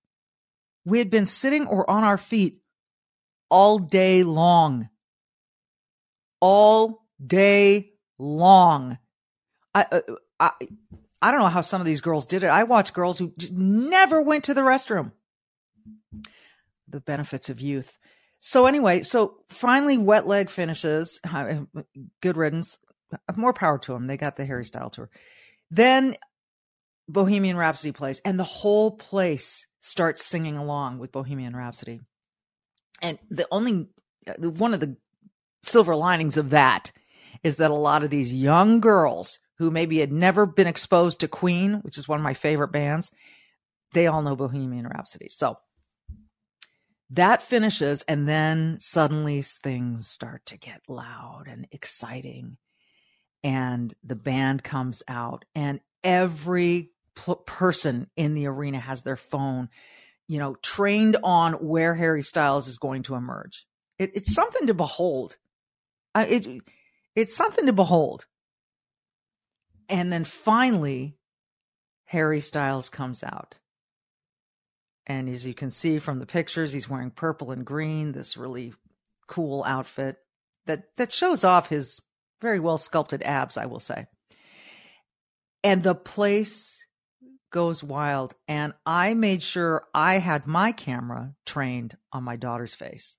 we 0.86 1.00
had 1.00 1.09
been 1.09 1.25
sitting 1.25 1.65
or 1.65 1.89
on 1.89 2.03
our 2.03 2.19
feet 2.19 2.59
all 3.50 3.79
day 3.79 4.21
long. 4.21 4.89
All 6.39 7.07
day 7.25 7.93
long. 8.19 9.00
I, 9.74 9.88
uh, 9.91 10.01
I, 10.39 10.51
I 11.24 11.31
don't 11.31 11.39
know 11.39 11.48
how 11.48 11.62
some 11.62 11.81
of 11.81 11.88
these 11.88 12.01
girls 12.01 12.27
did 12.27 12.43
it. 12.43 12.50
I 12.50 12.65
watched 12.65 12.93
girls 12.93 13.17
who 13.17 13.33
never 13.51 14.21
went 14.21 14.43
to 14.43 14.53
the 14.53 14.62
restroom. 14.62 15.12
The 16.88 17.00
benefits 17.00 17.50
of 17.50 17.59
youth. 17.59 17.98
So 18.39 18.65
anyway, 18.65 19.03
so 19.03 19.36
finally, 19.48 19.98
wet 19.98 20.27
leg 20.27 20.50
finishes. 20.50 21.19
Good 22.22 22.38
riddance. 22.38 22.77
More 23.36 23.53
power 23.53 23.77
to 23.79 23.93
them. 23.93 24.08
They 24.08 24.17
got 24.17 24.36
the 24.36 24.46
Harry 24.46 24.65
Style 24.65 24.89
tour. 24.89 25.10
Then 25.72 26.15
Bohemian 27.08 27.58
Rhapsody 27.58 27.91
plays, 27.91 28.22
and 28.24 28.39
the 28.39 28.43
whole 28.43 28.91
place 28.91 29.65
starts 29.81 30.24
singing 30.24 30.58
along 30.58 31.00
with 31.00 31.12
Bohemian 31.12 31.55
Rhapsody. 31.55 32.01
And 33.01 33.17
the 33.29 33.48
only 33.51 33.88
uh, 34.27 34.50
one 34.50 34.74
of 34.74 34.79
the 34.79 34.98
silver 35.63 35.96
linings 35.96 36.38
of 36.38 36.51
that 36.51 36.91
is 37.43 37.58
that 37.58 37.72
a 37.72 37.75
lot 37.75 38.03
of 38.03 38.10
these 38.10 38.34
young 38.34 38.79
girls 38.79 39.39
who 39.58 39.72
maybe 39.72 40.00
had 40.00 40.12
never 40.12 40.46
been 40.46 40.67
exposed 40.67 41.19
to 41.19 41.27
Queen, 41.27 41.75
which 41.81 41.98
is 41.98 42.08
one 42.08 42.19
of 42.19 42.24
my 42.24 42.34
favorite 42.34 42.72
bands, 42.72 43.12
they 43.93 44.08
all 44.08 44.22
know 44.22 44.36
Bohemian 44.36 44.88
Rhapsody. 44.88 45.27
So 45.29 45.58
that 47.12 47.42
finishes, 47.42 48.04
and 48.08 48.28
then 48.28 48.78
suddenly 48.80 49.42
things 49.42 50.08
start 50.08 50.46
to 50.48 50.58
get 50.58 50.82
loud 50.88 51.46
and 51.48 51.68
exciting. 51.72 52.58
And 53.44 53.94
the 54.04 54.16
band 54.16 54.63
comes 54.63 55.01
out, 55.08 55.46
and 55.56 55.80
every 56.04 56.92
p- 57.16 57.34
person 57.46 58.10
in 58.16 58.34
the 58.34 58.48
arena 58.48 58.80
has 58.80 59.01
their 59.01 59.16
phone, 59.16 59.70
you 60.28 60.38
know, 60.38 60.56
trained 60.62 61.18
on 61.24 61.54
where 61.54 61.96
Harry 61.96 62.22
Styles 62.22 62.68
is 62.68 62.78
going 62.78 63.04
to 63.04 63.16
emerge. 63.16 63.66
It, 63.98 64.12
it's 64.13 64.34
something 64.34 64.68
to 64.68 64.74
behold. 64.74 65.38
It, 66.16 66.62
it's 67.16 67.36
something 67.36 67.66
to 67.66 67.74
behold. 67.74 68.25
And 69.88 70.13
then 70.13 70.24
finally, 70.24 71.18
Harry 72.06 72.39
Styles 72.39 72.89
comes 72.89 73.24
out. 73.24 73.60
And 75.10 75.28
as 75.28 75.46
you 75.46 75.56
can 75.56 75.72
see 75.72 75.98
from 75.98 76.20
the 76.20 76.28
pictures, 76.28 76.72
he's 76.72 76.88
wearing 76.88 77.10
purple 77.10 77.51
and 77.51 77.66
green, 77.66 78.12
this 78.12 78.38
really 78.38 78.74
cool 79.28 79.63
outfit 79.66 80.18
that, 80.68 80.96
that 80.98 81.12
shows 81.12 81.44
off 81.44 81.68
his 81.68 82.00
very 82.42 82.60
well 82.60 82.78
sculpted 82.78 83.24
abs, 83.24 83.58
I 83.58 83.66
will 83.66 83.80
say. 83.80 84.06
And 85.63 85.82
the 85.82 85.96
place 85.96 86.86
goes 87.51 87.84
wild. 87.84 88.36
And 88.48 88.74
I 88.86 89.16
made 89.16 89.42
sure 89.42 89.88
I 89.96 90.20
had 90.20 90.46
my 90.46 90.72
camera 90.72 91.34
trained 91.46 91.98
on 92.13 92.24
my 92.24 92.36
daughter's 92.36 92.75
face. 92.75 93.18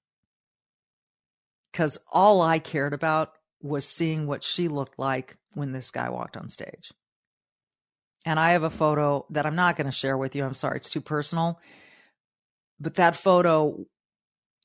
Because 1.73 1.99
all 2.11 2.41
I 2.41 2.61
cared 2.61 2.95
about 2.95 3.33
was 3.61 3.85
seeing 3.85 4.27
what 4.27 4.43
she 4.43 4.69
looked 4.69 4.99
like 4.99 5.37
when 5.55 5.73
this 5.73 5.91
guy 5.91 6.09
walked 6.09 6.37
on 6.37 6.49
stage. 6.49 6.93
And 8.27 8.39
I 8.39 8.53
have 8.53 8.65
a 8.65 8.71
photo 8.71 9.25
that 9.31 9.47
I'm 9.47 9.57
not 9.57 9.77
going 9.77 9.87
to 9.87 9.93
share 9.93 10.17
with 10.17 10.37
you. 10.37 10.45
I'm 10.45 10.55
sorry, 10.55 10.77
it's 10.77 10.91
too 10.91 11.01
personal. 11.01 11.59
But 12.79 12.97
that 12.97 13.17
photo, 13.17 13.87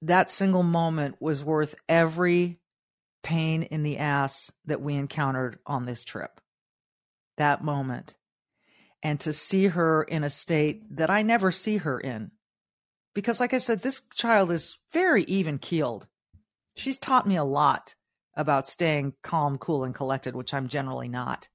that 0.01 0.29
single 0.29 0.63
moment 0.63 1.15
was 1.19 1.43
worth 1.43 1.75
every 1.87 2.59
pain 3.23 3.63
in 3.63 3.83
the 3.83 3.97
ass 3.97 4.51
that 4.65 4.81
we 4.81 4.95
encountered 4.95 5.57
on 5.65 5.85
this 5.85 6.03
trip. 6.03 6.41
That 7.37 7.63
moment. 7.63 8.15
And 9.01 9.19
to 9.21 9.33
see 9.33 9.67
her 9.67 10.03
in 10.03 10.23
a 10.23 10.29
state 10.29 10.97
that 10.97 11.09
I 11.09 11.21
never 11.21 11.51
see 11.51 11.77
her 11.77 11.99
in. 11.99 12.31
Because, 13.13 13.39
like 13.39 13.53
I 13.53 13.59
said, 13.59 13.81
this 13.81 14.01
child 14.13 14.51
is 14.51 14.77
very 14.91 15.23
even 15.23 15.57
keeled. 15.57 16.07
She's 16.75 16.97
taught 16.97 17.27
me 17.27 17.37
a 17.37 17.43
lot 17.43 17.95
about 18.35 18.67
staying 18.67 19.13
calm, 19.23 19.57
cool, 19.57 19.85
and 19.85 19.95
collected, 19.95 20.35
which 20.35 20.53
I'm 20.53 20.67
generally 20.67 21.07
not. 21.07 21.47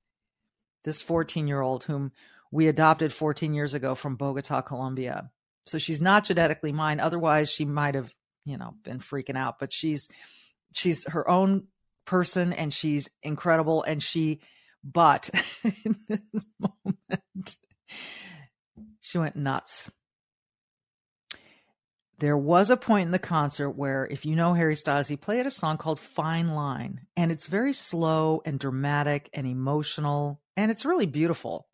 This 0.85 1.03
14 1.03 1.47
year 1.47 1.61
old 1.61 1.85
whom 1.85 2.13
we 2.51 2.69
adopted 2.69 3.13
14 3.13 3.55
years 3.55 3.75
ago 3.75 3.95
from 3.95 4.17
Bogota, 4.17 4.61
Colombia. 4.61 5.31
So 5.67 5.79
she's 5.79 6.01
not 6.01 6.25
genetically 6.25 6.73
mine. 6.73 7.01
Otherwise, 7.01 7.51
she 7.51 7.65
might 7.65 7.95
have, 7.95 8.13
you 8.45 8.59
know, 8.59 8.75
been 8.83 8.99
freaking 8.99 9.37
out. 9.37 9.59
But 9.59 9.73
she's 9.73 10.09
she's 10.75 11.09
her 11.09 11.29
own 11.29 11.69
person, 12.07 12.53
and 12.53 12.73
she's 12.73 13.09
incredible. 13.23 13.83
And 13.83 14.03
she, 14.03 14.41
but 14.83 15.31
in 15.85 15.97
this 16.09 16.45
moment, 16.59 17.57
she 19.01 19.19
went 19.19 19.37
nuts. 19.37 19.91
There 22.19 22.37
was 22.37 22.69
a 22.69 22.77
point 22.77 23.07
in 23.07 23.13
the 23.13 23.19
concert 23.19 23.71
where, 23.71 24.07
if 24.07 24.27
you 24.27 24.37
know 24.37 24.53
Harry 24.53 24.77
Styles, 24.77 25.09
he 25.09 25.17
played 25.17 25.47
a 25.47 25.51
song 25.51 25.79
called 25.79 25.99
Fine 25.99 26.51
Line, 26.51 27.07
and 27.17 27.33
it's 27.33 27.47
very 27.47 27.73
slow 27.73 28.43
and 28.45 28.59
dramatic 28.59 29.31
and 29.33 29.47
emotional, 29.47 30.43
and 30.61 30.71
it's 30.71 30.85
really 30.85 31.07
beautiful. 31.07 31.67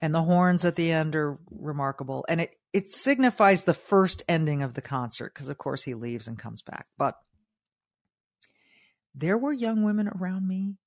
And 0.00 0.12
the 0.12 0.22
horns 0.22 0.64
at 0.64 0.74
the 0.74 0.90
end 0.90 1.14
are 1.14 1.38
remarkable, 1.50 2.24
and 2.28 2.40
it 2.40 2.50
it 2.72 2.90
signifies 2.90 3.64
the 3.64 3.74
first 3.74 4.22
ending 4.28 4.62
of 4.62 4.74
the 4.74 4.80
concert 4.80 5.32
because, 5.34 5.48
of 5.48 5.58
course, 5.58 5.82
he 5.82 5.94
leaves 5.94 6.26
and 6.26 6.38
comes 6.38 6.62
back. 6.62 6.86
But 6.98 7.14
there 9.14 9.38
were 9.38 9.52
young 9.52 9.84
women 9.84 10.08
around 10.08 10.48
me 10.48 10.78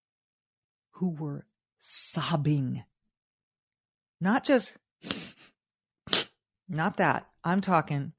who 0.96 1.10
were 1.10 1.46
sobbing, 1.80 2.84
not 4.20 4.44
just 4.44 4.78
not 6.68 6.98
that. 6.98 7.28
I'm 7.46 7.62
talking 7.62 8.14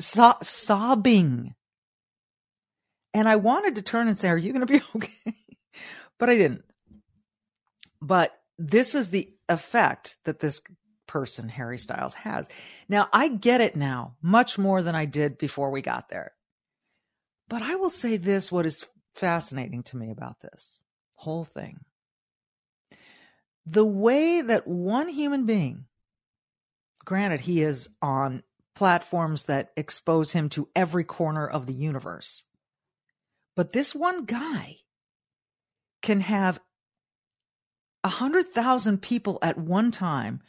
so- 0.00 0.38
sobbing. 0.42 1.54
And 3.12 3.28
I 3.28 3.36
wanted 3.36 3.76
to 3.76 3.82
turn 3.82 4.08
and 4.08 4.16
say, 4.16 4.28
Are 4.28 4.38
you 4.38 4.52
going 4.52 4.66
to 4.66 4.72
be 4.72 4.82
okay? 4.96 5.36
But 6.20 6.30
I 6.30 6.36
didn't. 6.36 6.64
But 8.00 8.38
this 8.58 8.94
is 8.94 9.10
the 9.10 9.32
effect 9.48 10.18
that 10.24 10.38
this 10.38 10.62
person, 11.08 11.48
Harry 11.48 11.78
Styles, 11.78 12.14
has. 12.14 12.48
Now, 12.88 13.08
I 13.12 13.26
get 13.26 13.60
it 13.60 13.74
now 13.74 14.14
much 14.22 14.56
more 14.58 14.82
than 14.82 14.94
I 14.94 15.06
did 15.06 15.38
before 15.38 15.70
we 15.70 15.82
got 15.82 16.08
there. 16.08 16.32
But 17.48 17.62
I 17.62 17.74
will 17.74 17.90
say 17.90 18.16
this 18.16 18.52
what 18.52 18.66
is 18.66 18.86
fascinating 19.14 19.82
to 19.84 19.96
me 19.96 20.10
about 20.10 20.40
this 20.40 20.80
whole 21.16 21.44
thing 21.44 21.80
the 23.66 23.84
way 23.84 24.40
that 24.40 24.66
one 24.66 25.08
human 25.08 25.46
being, 25.46 25.84
granted, 27.04 27.42
he 27.42 27.62
is 27.62 27.88
on 28.00 28.42
platforms 28.74 29.44
that 29.44 29.70
expose 29.76 30.32
him 30.32 30.48
to 30.48 30.68
every 30.74 31.04
corner 31.04 31.46
of 31.46 31.66
the 31.66 31.74
universe, 31.74 32.44
but 33.54 33.72
this 33.72 33.94
one 33.94 34.24
guy 34.24 34.78
can 36.02 36.20
have 36.20 36.60
a 38.02 38.08
hundred 38.08 38.48
thousand 38.48 39.02
people 39.02 39.38
at 39.42 39.58
one 39.58 39.90
time 39.90 40.40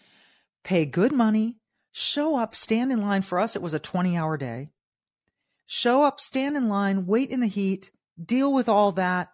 pay 0.63 0.85
good 0.85 1.11
money, 1.11 1.57
show 1.91 2.37
up, 2.37 2.55
stand 2.55 2.91
in 2.91 3.01
line. 3.01 3.21
For 3.21 3.39
us, 3.39 3.55
it 3.55 3.61
was 3.61 3.73
a 3.73 3.79
20 3.79 4.17
hour 4.17 4.37
day. 4.37 4.69
Show 5.65 6.03
up, 6.03 6.19
stand 6.19 6.57
in 6.57 6.69
line, 6.69 7.05
wait 7.05 7.29
in 7.29 7.39
the 7.39 7.47
heat, 7.47 7.91
deal 8.23 8.53
with 8.53 8.67
all 8.69 8.91
that, 8.93 9.29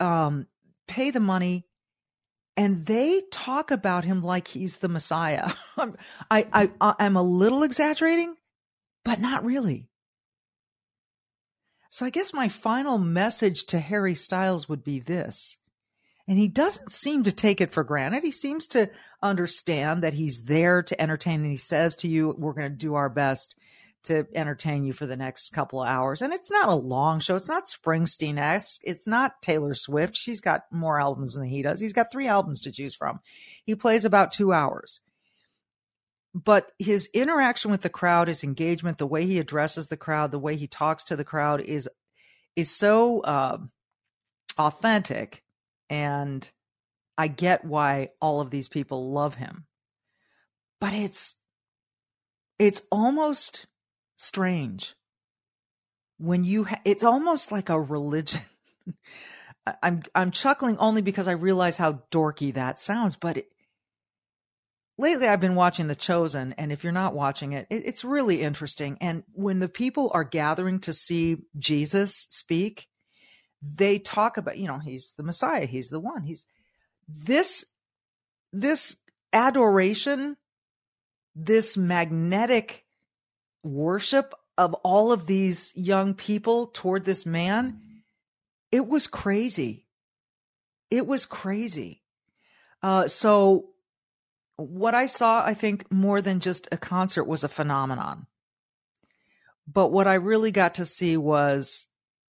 um, 0.00 0.46
pay 0.88 1.10
the 1.10 1.20
money, 1.20 1.66
and 2.56 2.86
they 2.86 3.22
talk 3.30 3.70
about 3.70 4.04
him 4.04 4.22
like 4.22 4.48
he's 4.48 4.78
the 4.78 4.88
Messiah. 4.88 5.52
I, 6.30 6.70
I, 6.80 6.94
I'm 6.98 7.16
a 7.16 7.22
little 7.22 7.62
exaggerating, 7.62 8.34
but 9.04 9.20
not 9.20 9.44
really. 9.44 9.88
So 11.92 12.06
I 12.06 12.10
guess 12.10 12.32
my 12.32 12.48
final 12.48 12.96
message 12.96 13.66
to 13.66 13.78
Harry 13.78 14.14
Styles 14.14 14.66
would 14.66 14.82
be 14.82 14.98
this. 14.98 15.58
And 16.26 16.38
he 16.38 16.48
doesn't 16.48 16.90
seem 16.90 17.24
to 17.24 17.32
take 17.32 17.60
it 17.60 17.70
for 17.70 17.84
granted. 17.84 18.22
He 18.22 18.30
seems 18.30 18.66
to 18.68 18.88
understand 19.20 20.02
that 20.02 20.14
he's 20.14 20.44
there 20.44 20.82
to 20.84 20.98
entertain. 20.98 21.42
And 21.42 21.50
he 21.50 21.58
says 21.58 21.96
to 21.96 22.08
you, 22.08 22.34
We're 22.38 22.54
going 22.54 22.70
to 22.70 22.74
do 22.74 22.94
our 22.94 23.10
best 23.10 23.56
to 24.04 24.26
entertain 24.34 24.86
you 24.86 24.94
for 24.94 25.04
the 25.04 25.18
next 25.18 25.50
couple 25.50 25.82
of 25.82 25.88
hours. 25.88 26.22
And 26.22 26.32
it's 26.32 26.50
not 26.50 26.70
a 26.70 26.74
long 26.74 27.20
show. 27.20 27.36
It's 27.36 27.46
not 27.46 27.66
Springsteen 27.66 28.38
esque. 28.38 28.80
It's 28.84 29.06
not 29.06 29.42
Taylor 29.42 29.74
Swift. 29.74 30.16
She's 30.16 30.40
got 30.40 30.62
more 30.72 30.98
albums 30.98 31.34
than 31.34 31.44
he 31.44 31.60
does. 31.60 31.78
He's 31.78 31.92
got 31.92 32.10
three 32.10 32.26
albums 32.26 32.62
to 32.62 32.72
choose 32.72 32.94
from. 32.94 33.20
He 33.66 33.74
plays 33.74 34.06
about 34.06 34.32
two 34.32 34.54
hours. 34.54 35.02
But 36.34 36.72
his 36.78 37.08
interaction 37.12 37.70
with 37.70 37.82
the 37.82 37.90
crowd, 37.90 38.28
his 38.28 38.42
engagement, 38.42 38.98
the 38.98 39.06
way 39.06 39.26
he 39.26 39.38
addresses 39.38 39.88
the 39.88 39.96
crowd, 39.96 40.30
the 40.30 40.38
way 40.38 40.56
he 40.56 40.66
talks 40.66 41.04
to 41.04 41.16
the 41.16 41.24
crowd 41.24 41.60
is 41.60 41.88
is 42.56 42.70
so 42.70 43.20
uh, 43.20 43.58
authentic. 44.58 45.42
And 45.90 46.50
I 47.18 47.28
get 47.28 47.64
why 47.64 48.10
all 48.20 48.40
of 48.40 48.50
these 48.50 48.68
people 48.68 49.12
love 49.12 49.34
him. 49.34 49.66
But 50.80 50.94
it's 50.94 51.36
it's 52.58 52.82
almost 52.90 53.66
strange 54.16 54.94
when 56.18 56.44
you 56.44 56.64
ha- 56.64 56.80
it's 56.84 57.02
almost 57.02 57.50
like 57.50 57.68
a 57.68 57.80
religion 57.80 58.42
i'm 59.82 60.02
i'm 60.14 60.30
chuckling 60.30 60.78
only 60.78 61.02
because 61.02 61.26
i 61.26 61.32
realize 61.32 61.76
how 61.76 62.00
dorky 62.12 62.54
that 62.54 62.78
sounds 62.78 63.16
but 63.16 63.38
it, 63.38 63.48
lately 64.98 65.26
i've 65.26 65.40
been 65.40 65.54
watching 65.54 65.88
the 65.88 65.94
chosen 65.94 66.54
and 66.58 66.72
if 66.72 66.84
you're 66.84 66.92
not 66.92 67.14
watching 67.14 67.52
it, 67.52 67.66
it 67.70 67.82
it's 67.84 68.04
really 68.04 68.42
interesting 68.42 68.96
and 69.00 69.24
when 69.32 69.58
the 69.58 69.68
people 69.68 70.10
are 70.14 70.24
gathering 70.24 70.80
to 70.80 70.92
see 70.92 71.38
jesus 71.58 72.26
speak 72.30 72.88
they 73.62 73.98
talk 73.98 74.36
about 74.36 74.58
you 74.58 74.66
know 74.66 74.78
he's 74.78 75.14
the 75.14 75.22
messiah 75.22 75.66
he's 75.66 75.88
the 75.88 76.00
one 76.00 76.22
he's 76.22 76.46
this 77.08 77.64
this 78.52 78.96
adoration 79.32 80.36
this 81.34 81.76
magnetic 81.76 82.84
worship 83.62 84.34
of 84.58 84.74
all 84.74 85.12
of 85.12 85.26
these 85.26 85.72
young 85.74 86.14
people 86.14 86.66
toward 86.68 87.04
this 87.04 87.24
man, 87.24 87.80
it 88.70 88.86
was 88.86 89.06
crazy. 89.06 89.86
It 90.90 91.06
was 91.06 91.26
crazy. 91.26 92.02
Uh, 92.82 93.08
so, 93.08 93.70
what 94.56 94.94
I 94.94 95.06
saw, 95.06 95.44
I 95.44 95.54
think, 95.54 95.90
more 95.90 96.20
than 96.20 96.40
just 96.40 96.68
a 96.72 96.76
concert 96.76 97.24
was 97.24 97.44
a 97.44 97.48
phenomenon. 97.48 98.26
But 99.66 99.88
what 99.88 100.06
I 100.06 100.14
really 100.14 100.50
got 100.50 100.74
to 100.74 100.86
see 100.86 101.16
was 101.16 101.86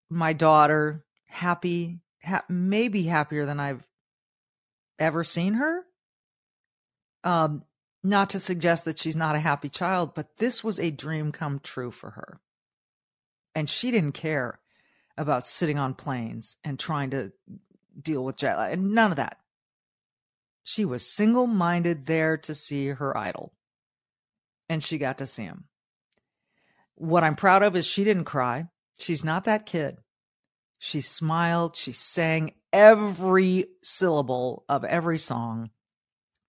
my 0.10 0.34
daughter 0.34 1.04
happy, 1.28 2.00
ha- 2.24 2.46
maybe 2.48 3.04
happier 3.04 3.46
than 3.46 3.60
I've 3.60 3.86
ever 5.00 5.24
seen 5.24 5.56
her. 5.56 5.82
Um, 7.24 7.64
not 8.04 8.32
to 8.32 8.40
suggest 8.40 8.86
that 8.86 9.00
she's 9.00 9.16
not 9.16 9.36
a 9.36 9.40
happy 9.40 9.70
child, 9.70 10.14
but 10.14 10.38
this 10.38 10.64
was 10.64 10.80
a 10.80 10.92
dream 10.92 11.32
come 11.32 11.60
true 11.60 11.92
for 11.92 12.12
her. 12.12 12.42
And 13.56 13.70
she 13.70 13.92
didn't 13.92 14.12
care 14.14 14.60
about 15.18 15.46
sitting 15.46 15.80
on 15.80 15.94
planes 15.94 16.58
and 16.64 16.78
trying 16.78 17.12
to 17.12 17.32
deal 18.00 18.24
with 18.24 18.38
jet 18.38 18.58
lag 18.58 18.74
and 18.74 18.94
none 18.94 19.12
of 19.12 19.18
that. 19.18 19.38
She 20.64 20.86
was 20.86 21.06
single 21.06 21.48
minded 21.48 22.06
there 22.06 22.38
to 22.38 22.56
see 22.56 22.88
her 22.88 23.16
idol. 23.18 23.54
And 24.70 24.84
she 24.84 24.98
got 24.98 25.18
to 25.18 25.28
see 25.28 25.44
him. 25.44 25.66
What 26.96 27.24
I'm 27.24 27.36
proud 27.36 27.64
of 27.64 27.76
is 27.76 27.86
she 27.86 28.04
didn't 28.04 28.26
cry. 28.26 28.68
She's 28.98 29.24
not 29.24 29.44
that 29.46 29.66
kid. 29.66 29.98
She 30.80 31.02
smiled. 31.02 31.76
She 31.76 31.92
sang 31.92 32.54
every 32.72 33.68
syllable 33.84 34.66
of 34.70 34.84
every 34.84 35.18
song. 35.18 35.70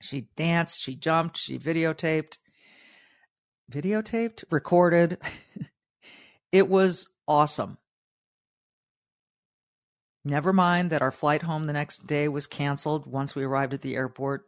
She 0.00 0.28
danced, 0.36 0.80
she 0.80 0.96
jumped, 0.96 1.38
she 1.38 1.58
videotaped, 1.58 2.38
videotaped, 3.72 4.44
recorded. 4.50 5.18
it 6.52 6.68
was 6.68 7.06
awesome. 7.26 7.78
Never 10.24 10.52
mind 10.52 10.90
that 10.90 11.02
our 11.02 11.12
flight 11.12 11.42
home 11.42 11.64
the 11.64 11.72
next 11.72 12.06
day 12.06 12.28
was 12.28 12.46
canceled 12.46 13.06
once 13.06 13.34
we 13.34 13.44
arrived 13.44 13.74
at 13.74 13.82
the 13.82 13.94
airport. 13.94 14.46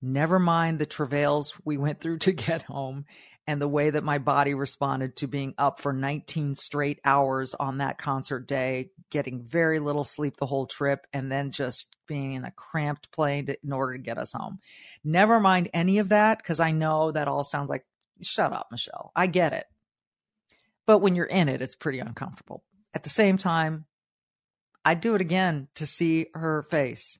Never 0.00 0.38
mind 0.38 0.78
the 0.78 0.86
travails 0.86 1.52
we 1.64 1.76
went 1.76 2.00
through 2.00 2.18
to 2.18 2.32
get 2.32 2.62
home 2.62 3.06
and 3.46 3.60
the 3.60 3.68
way 3.68 3.90
that 3.90 4.04
my 4.04 4.18
body 4.18 4.54
responded 4.54 5.16
to 5.16 5.26
being 5.26 5.54
up 5.58 5.80
for 5.80 5.92
19 5.92 6.54
straight 6.54 7.00
hours 7.04 7.54
on 7.54 7.78
that 7.78 7.98
concert 7.98 8.46
day, 8.46 8.90
getting 9.10 9.42
very 9.42 9.80
little 9.80 10.04
sleep 10.04 10.36
the 10.36 10.46
whole 10.46 10.66
trip, 10.66 11.04
and 11.12 11.32
then 11.32 11.50
just 11.50 11.96
being 12.06 12.34
in 12.34 12.44
a 12.44 12.52
cramped 12.52 13.10
plane 13.10 13.46
to, 13.46 13.56
in 13.64 13.72
order 13.72 13.94
to 13.94 14.02
get 14.02 14.18
us 14.18 14.32
home. 14.32 14.60
Never 15.02 15.40
mind 15.40 15.68
any 15.74 15.98
of 15.98 16.10
that, 16.10 16.38
because 16.38 16.60
I 16.60 16.70
know 16.70 17.10
that 17.10 17.26
all 17.26 17.42
sounds 17.42 17.70
like, 17.70 17.84
shut 18.22 18.52
up, 18.52 18.68
Michelle. 18.70 19.10
I 19.16 19.26
get 19.26 19.52
it. 19.52 19.64
But 20.86 20.98
when 20.98 21.16
you're 21.16 21.26
in 21.26 21.48
it, 21.48 21.60
it's 21.60 21.74
pretty 21.74 21.98
uncomfortable. 21.98 22.62
At 22.94 23.02
the 23.02 23.10
same 23.10 23.36
time, 23.36 23.86
I'd 24.84 25.00
do 25.00 25.14
it 25.14 25.20
again 25.20 25.68
to 25.76 25.86
see 25.86 26.26
her 26.34 26.62
face. 26.62 27.18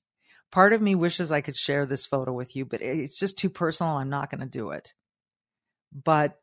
Part 0.51 0.73
of 0.73 0.83
me 0.83 0.95
wishes 0.95 1.31
I 1.31 1.43
could 1.43 1.57
share 1.57 1.87
this 1.87 2.07
photo 2.07 2.33
with 2.33 2.57
you, 2.57 2.65
but 2.65 2.83
it's 2.83 3.19
just 3.19 3.39
too 3.39 3.51
personal. 3.51 3.97
I'm 3.97 4.11
not 4.11 4.31
going 4.31 4.41
to 4.41 4.47
do 4.47 4.71
it 4.71 4.95
but 5.93 6.39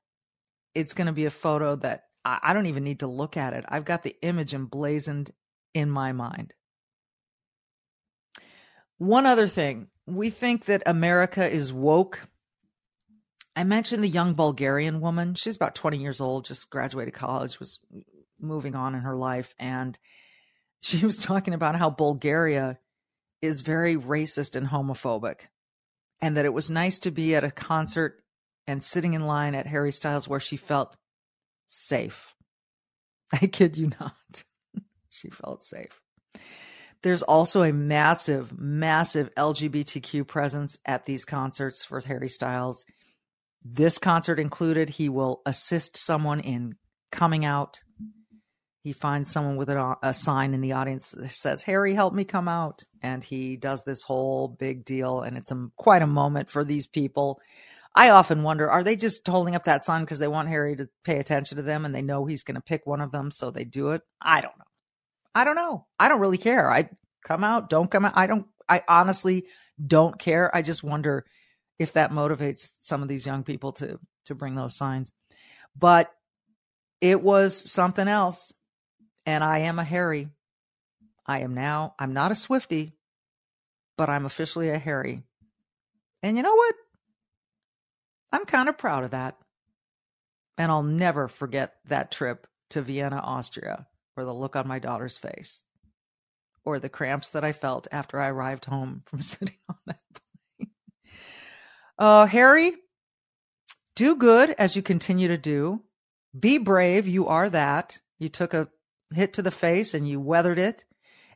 it's 0.73 0.93
going 0.93 1.07
to 1.07 1.13
be 1.13 1.25
a 1.25 1.31
photo 1.31 1.75
that 1.77 2.03
I, 2.25 2.39
I 2.43 2.53
don't 2.53 2.67
even 2.67 2.83
need 2.83 2.99
to 2.99 3.07
look 3.07 3.37
at 3.37 3.53
it. 3.53 3.65
I've 3.67 3.85
got 3.85 4.03
the 4.03 4.15
image 4.21 4.53
emblazoned 4.53 5.31
in 5.73 5.89
my 5.89 6.11
mind. 6.11 6.53
One 8.97 9.25
other 9.25 9.47
thing 9.47 9.87
we 10.05 10.29
think 10.29 10.65
that 10.65 10.83
America 10.85 11.47
is 11.47 11.73
woke. 11.73 12.21
I 13.55 13.63
mentioned 13.63 14.03
the 14.03 14.09
young 14.09 14.33
Bulgarian 14.33 15.01
woman. 15.01 15.35
She's 15.35 15.55
about 15.55 15.75
20 15.75 15.97
years 15.97 16.21
old, 16.21 16.45
just 16.45 16.69
graduated 16.69 17.13
college, 17.13 17.59
was 17.59 17.79
moving 18.39 18.75
on 18.75 18.95
in 18.95 19.01
her 19.01 19.15
life. 19.15 19.53
And 19.59 19.97
she 20.81 21.05
was 21.05 21.17
talking 21.17 21.53
about 21.53 21.75
how 21.75 21.89
Bulgaria 21.89 22.79
is 23.41 23.61
very 23.61 23.95
racist 23.95 24.55
and 24.55 24.67
homophobic, 24.67 25.41
and 26.21 26.37
that 26.37 26.45
it 26.45 26.53
was 26.53 26.69
nice 26.69 26.99
to 26.99 27.11
be 27.11 27.35
at 27.35 27.43
a 27.43 27.51
concert 27.51 28.21
and 28.65 28.83
sitting 28.83 29.13
in 29.13 29.25
line 29.25 29.55
at 29.55 29.67
Harry 29.67 29.91
Styles 29.91 30.27
where 30.27 30.39
she 30.39 30.57
felt 30.57 30.95
safe. 31.67 32.33
I 33.33 33.47
kid 33.47 33.77
you 33.77 33.91
not. 33.99 34.43
she 35.09 35.29
felt 35.29 35.63
safe. 35.63 36.01
There's 37.03 37.23
also 37.23 37.63
a 37.63 37.71
massive, 37.71 38.57
massive 38.57 39.33
LGBTQ 39.35 40.27
presence 40.27 40.77
at 40.85 41.05
these 41.05 41.25
concerts 41.25 41.85
for 41.85 41.99
Harry 42.01 42.29
Styles. 42.29 42.85
This 43.63 43.97
concert 43.97 44.39
included, 44.39 44.89
he 44.89 45.07
will 45.07 45.41
assist 45.45 45.95
someone 45.95 46.39
in 46.39 46.75
coming 47.11 47.45
out 47.45 47.83
he 48.87 48.93
finds 48.93 49.29
someone 49.29 49.57
with 49.57 49.67
a, 49.67 49.97
a, 50.01 50.13
sign 50.13 50.53
in 50.53 50.61
the 50.61 50.71
audience 50.71 51.11
that 51.11 51.33
says 51.33 51.61
harry 51.61 51.93
help 51.93 52.13
me 52.13 52.23
come 52.23 52.47
out. 52.47 52.85
And 53.01 53.21
he 53.21 53.57
does 53.57 53.83
this 53.83 54.01
whole 54.01 54.47
big 54.47 54.85
deal 54.85 55.23
and 55.23 55.37
it's 55.37 55.51
a, 55.51 55.69
quite 55.75 56.01
a 56.01 56.07
moment 56.07 56.49
for 56.49 56.63
these 56.63 56.87
people. 56.87 57.41
I 57.93 58.11
often 58.11 58.43
wonder 58.43 58.71
are 58.71 58.85
they 58.85 58.95
just 58.95 59.27
holding 59.27 59.55
up 59.55 59.65
that 59.65 59.83
sign 59.83 60.03
because 60.03 60.19
they 60.19 60.27
want 60.29 60.47
harry 60.47 60.77
to 60.77 60.87
pay 61.03 61.17
attention 61.17 61.57
to 61.57 61.63
them 61.63 61.83
and 61.83 61.93
they 61.93 62.01
know 62.01 62.23
he's 62.23 62.43
going 62.43 62.55
to 62.55 62.61
pick 62.61 62.87
one 62.87 63.01
of 63.01 63.11
them 63.11 63.29
so 63.29 63.51
they 63.51 63.65
do 63.65 63.91
it? 63.91 64.03
I 64.21 64.39
don't 64.39 64.57
know. 64.57 64.63
I 65.35 65.43
don't 65.43 65.55
know. 65.55 65.85
I 65.99 66.07
don't 66.07 66.21
really 66.21 66.37
care. 66.37 66.71
I 66.71 66.89
come 67.25 67.43
out 67.43 67.69
don't 67.69 67.91
come 67.91 68.05
out. 68.05 68.13
I 68.15 68.25
don't 68.27 68.47
i 68.69 68.83
honestly 68.87 69.47
don't 69.85 70.17
care. 70.17 70.55
I 70.55 70.61
just 70.61 70.81
wonder 70.81 71.25
if 71.77 71.91
that 71.93 72.11
motivates 72.11 72.71
some 72.79 73.01
of 73.01 73.09
these 73.09 73.25
young 73.25 73.43
people 73.43 73.73
to 73.73 73.99
to 74.27 74.35
bring 74.35 74.55
those 74.55 74.77
signs. 74.77 75.11
But 75.77 76.09
it 77.01 77.21
was 77.21 77.55
something 77.69 78.07
else 78.07 78.53
and 79.27 79.43
I 79.43 79.59
am 79.59 79.77
a 79.77 79.83
Harry. 79.83 80.29
I 81.25 81.41
am 81.41 81.53
now, 81.53 81.93
I'm 81.99 82.13
not 82.13 82.31
a 82.31 82.35
Swifty, 82.35 82.93
but 83.97 84.09
I'm 84.09 84.25
officially 84.25 84.69
a 84.69 84.79
Harry. 84.79 85.21
And 86.23 86.37
you 86.37 86.43
know 86.43 86.55
what? 86.55 86.75
I'm 88.31 88.45
kind 88.45 88.69
of 88.69 88.77
proud 88.77 89.03
of 89.03 89.11
that. 89.11 89.37
And 90.57 90.71
I'll 90.71 90.81
never 90.81 91.27
forget 91.27 91.75
that 91.85 92.09
trip 92.09 92.47
to 92.69 92.81
Vienna, 92.81 93.17
Austria, 93.17 93.85
or 94.15 94.23
the 94.23 94.33
look 94.33 94.55
on 94.55 94.67
my 94.67 94.79
daughter's 94.79 95.17
face, 95.17 95.61
or 96.63 96.79
the 96.79 96.89
cramps 96.89 97.29
that 97.29 97.43
I 97.43 97.51
felt 97.51 97.87
after 97.91 98.19
I 98.19 98.29
arrived 98.29 98.65
home 98.65 99.03
from 99.07 99.21
sitting 99.21 99.57
on 99.69 99.75
that 99.87 99.99
plane. 100.57 100.71
Uh, 101.99 102.25
Harry, 102.27 102.73
do 103.95 104.15
good 104.15 104.51
as 104.51 104.75
you 104.77 104.81
continue 104.81 105.27
to 105.27 105.37
do. 105.37 105.81
Be 106.37 106.57
brave. 106.57 107.07
You 107.07 107.27
are 107.27 107.49
that. 107.49 107.99
You 108.19 108.29
took 108.29 108.53
a 108.53 108.69
hit 109.13 109.33
to 109.33 109.41
the 109.41 109.51
face 109.51 109.93
and 109.93 110.07
you 110.07 110.19
weathered 110.19 110.59
it. 110.59 110.85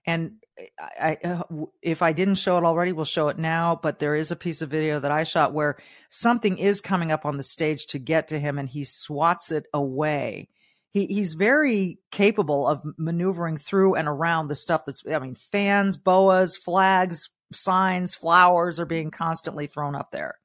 And 0.05 0.37
I, 0.79 1.17
I, 1.23 1.43
if 1.81 2.01
I 2.01 2.13
didn't 2.13 2.35
show 2.35 2.57
it 2.57 2.63
already, 2.63 2.91
we'll 2.91 3.05
show 3.05 3.29
it 3.29 3.37
now. 3.37 3.79
But 3.81 3.99
there 3.99 4.15
is 4.15 4.31
a 4.31 4.35
piece 4.35 4.61
of 4.61 4.69
video 4.69 4.99
that 4.99 5.11
I 5.11 5.23
shot 5.23 5.53
where 5.53 5.77
something 6.09 6.57
is 6.57 6.81
coming 6.81 7.11
up 7.11 7.25
on 7.25 7.37
the 7.37 7.43
stage 7.43 7.87
to 7.87 7.99
get 7.99 8.29
to 8.29 8.39
him, 8.39 8.57
and 8.57 8.67
he 8.67 8.83
swats 8.83 9.51
it 9.51 9.65
away. 9.73 10.49
He 10.89 11.05
he's 11.05 11.35
very 11.35 11.99
capable 12.11 12.67
of 12.67 12.81
maneuvering 12.97 13.57
through 13.57 13.95
and 13.95 14.07
around 14.07 14.47
the 14.47 14.55
stuff 14.55 14.85
that's. 14.85 15.03
I 15.07 15.19
mean, 15.19 15.35
fans, 15.35 15.97
boas, 15.97 16.57
flags, 16.57 17.29
signs, 17.53 18.15
flowers 18.15 18.79
are 18.79 18.85
being 18.85 19.11
constantly 19.11 19.67
thrown 19.67 19.95
up 19.95 20.11
there. 20.11 20.35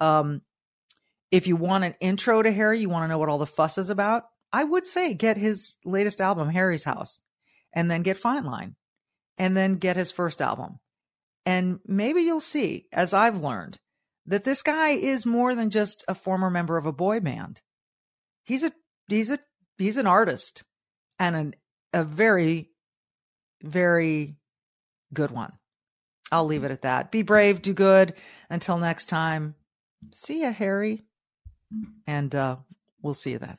Um, 0.00 0.42
if 1.30 1.46
you 1.46 1.56
want 1.56 1.84
an 1.84 1.94
intro 2.00 2.42
to 2.42 2.52
Harry, 2.52 2.80
you 2.80 2.88
want 2.88 3.04
to 3.04 3.08
know 3.08 3.18
what 3.18 3.28
all 3.28 3.38
the 3.38 3.46
fuss 3.46 3.78
is 3.78 3.90
about. 3.90 4.24
I 4.52 4.64
would 4.64 4.86
say 4.86 5.14
get 5.14 5.36
his 5.36 5.76
latest 5.84 6.20
album, 6.20 6.50
Harry's 6.50 6.84
House, 6.84 7.20
and 7.72 7.90
then 7.90 8.02
get 8.02 8.16
Fine 8.16 8.44
Line, 8.44 8.76
and 9.38 9.56
then 9.56 9.74
get 9.74 9.96
his 9.96 10.10
first 10.10 10.40
album. 10.40 10.78
And 11.44 11.80
maybe 11.86 12.22
you'll 12.22 12.40
see, 12.40 12.86
as 12.92 13.14
I've 13.14 13.40
learned, 13.40 13.78
that 14.26 14.44
this 14.44 14.62
guy 14.62 14.90
is 14.90 15.24
more 15.24 15.54
than 15.54 15.70
just 15.70 16.04
a 16.08 16.14
former 16.14 16.50
member 16.50 16.76
of 16.76 16.86
a 16.86 16.92
boy 16.92 17.20
band. 17.20 17.60
He's 18.44 18.64
a 18.64 18.72
he's 19.08 19.30
a 19.30 19.38
he's 19.78 19.96
an 19.96 20.06
artist 20.06 20.64
and 21.18 21.36
an, 21.36 21.54
a 21.92 22.04
very 22.04 22.70
very 23.62 24.36
good 25.12 25.30
one. 25.30 25.52
I'll 26.32 26.46
leave 26.46 26.64
it 26.64 26.72
at 26.72 26.82
that. 26.82 27.12
Be 27.12 27.22
brave, 27.22 27.62
do 27.62 27.72
good. 27.72 28.14
Until 28.50 28.78
next 28.78 29.06
time, 29.06 29.54
see 30.12 30.42
ya, 30.42 30.50
Harry. 30.50 31.04
And 32.06 32.34
uh, 32.34 32.56
we'll 33.00 33.14
see 33.14 33.32
you 33.32 33.38
then. 33.38 33.58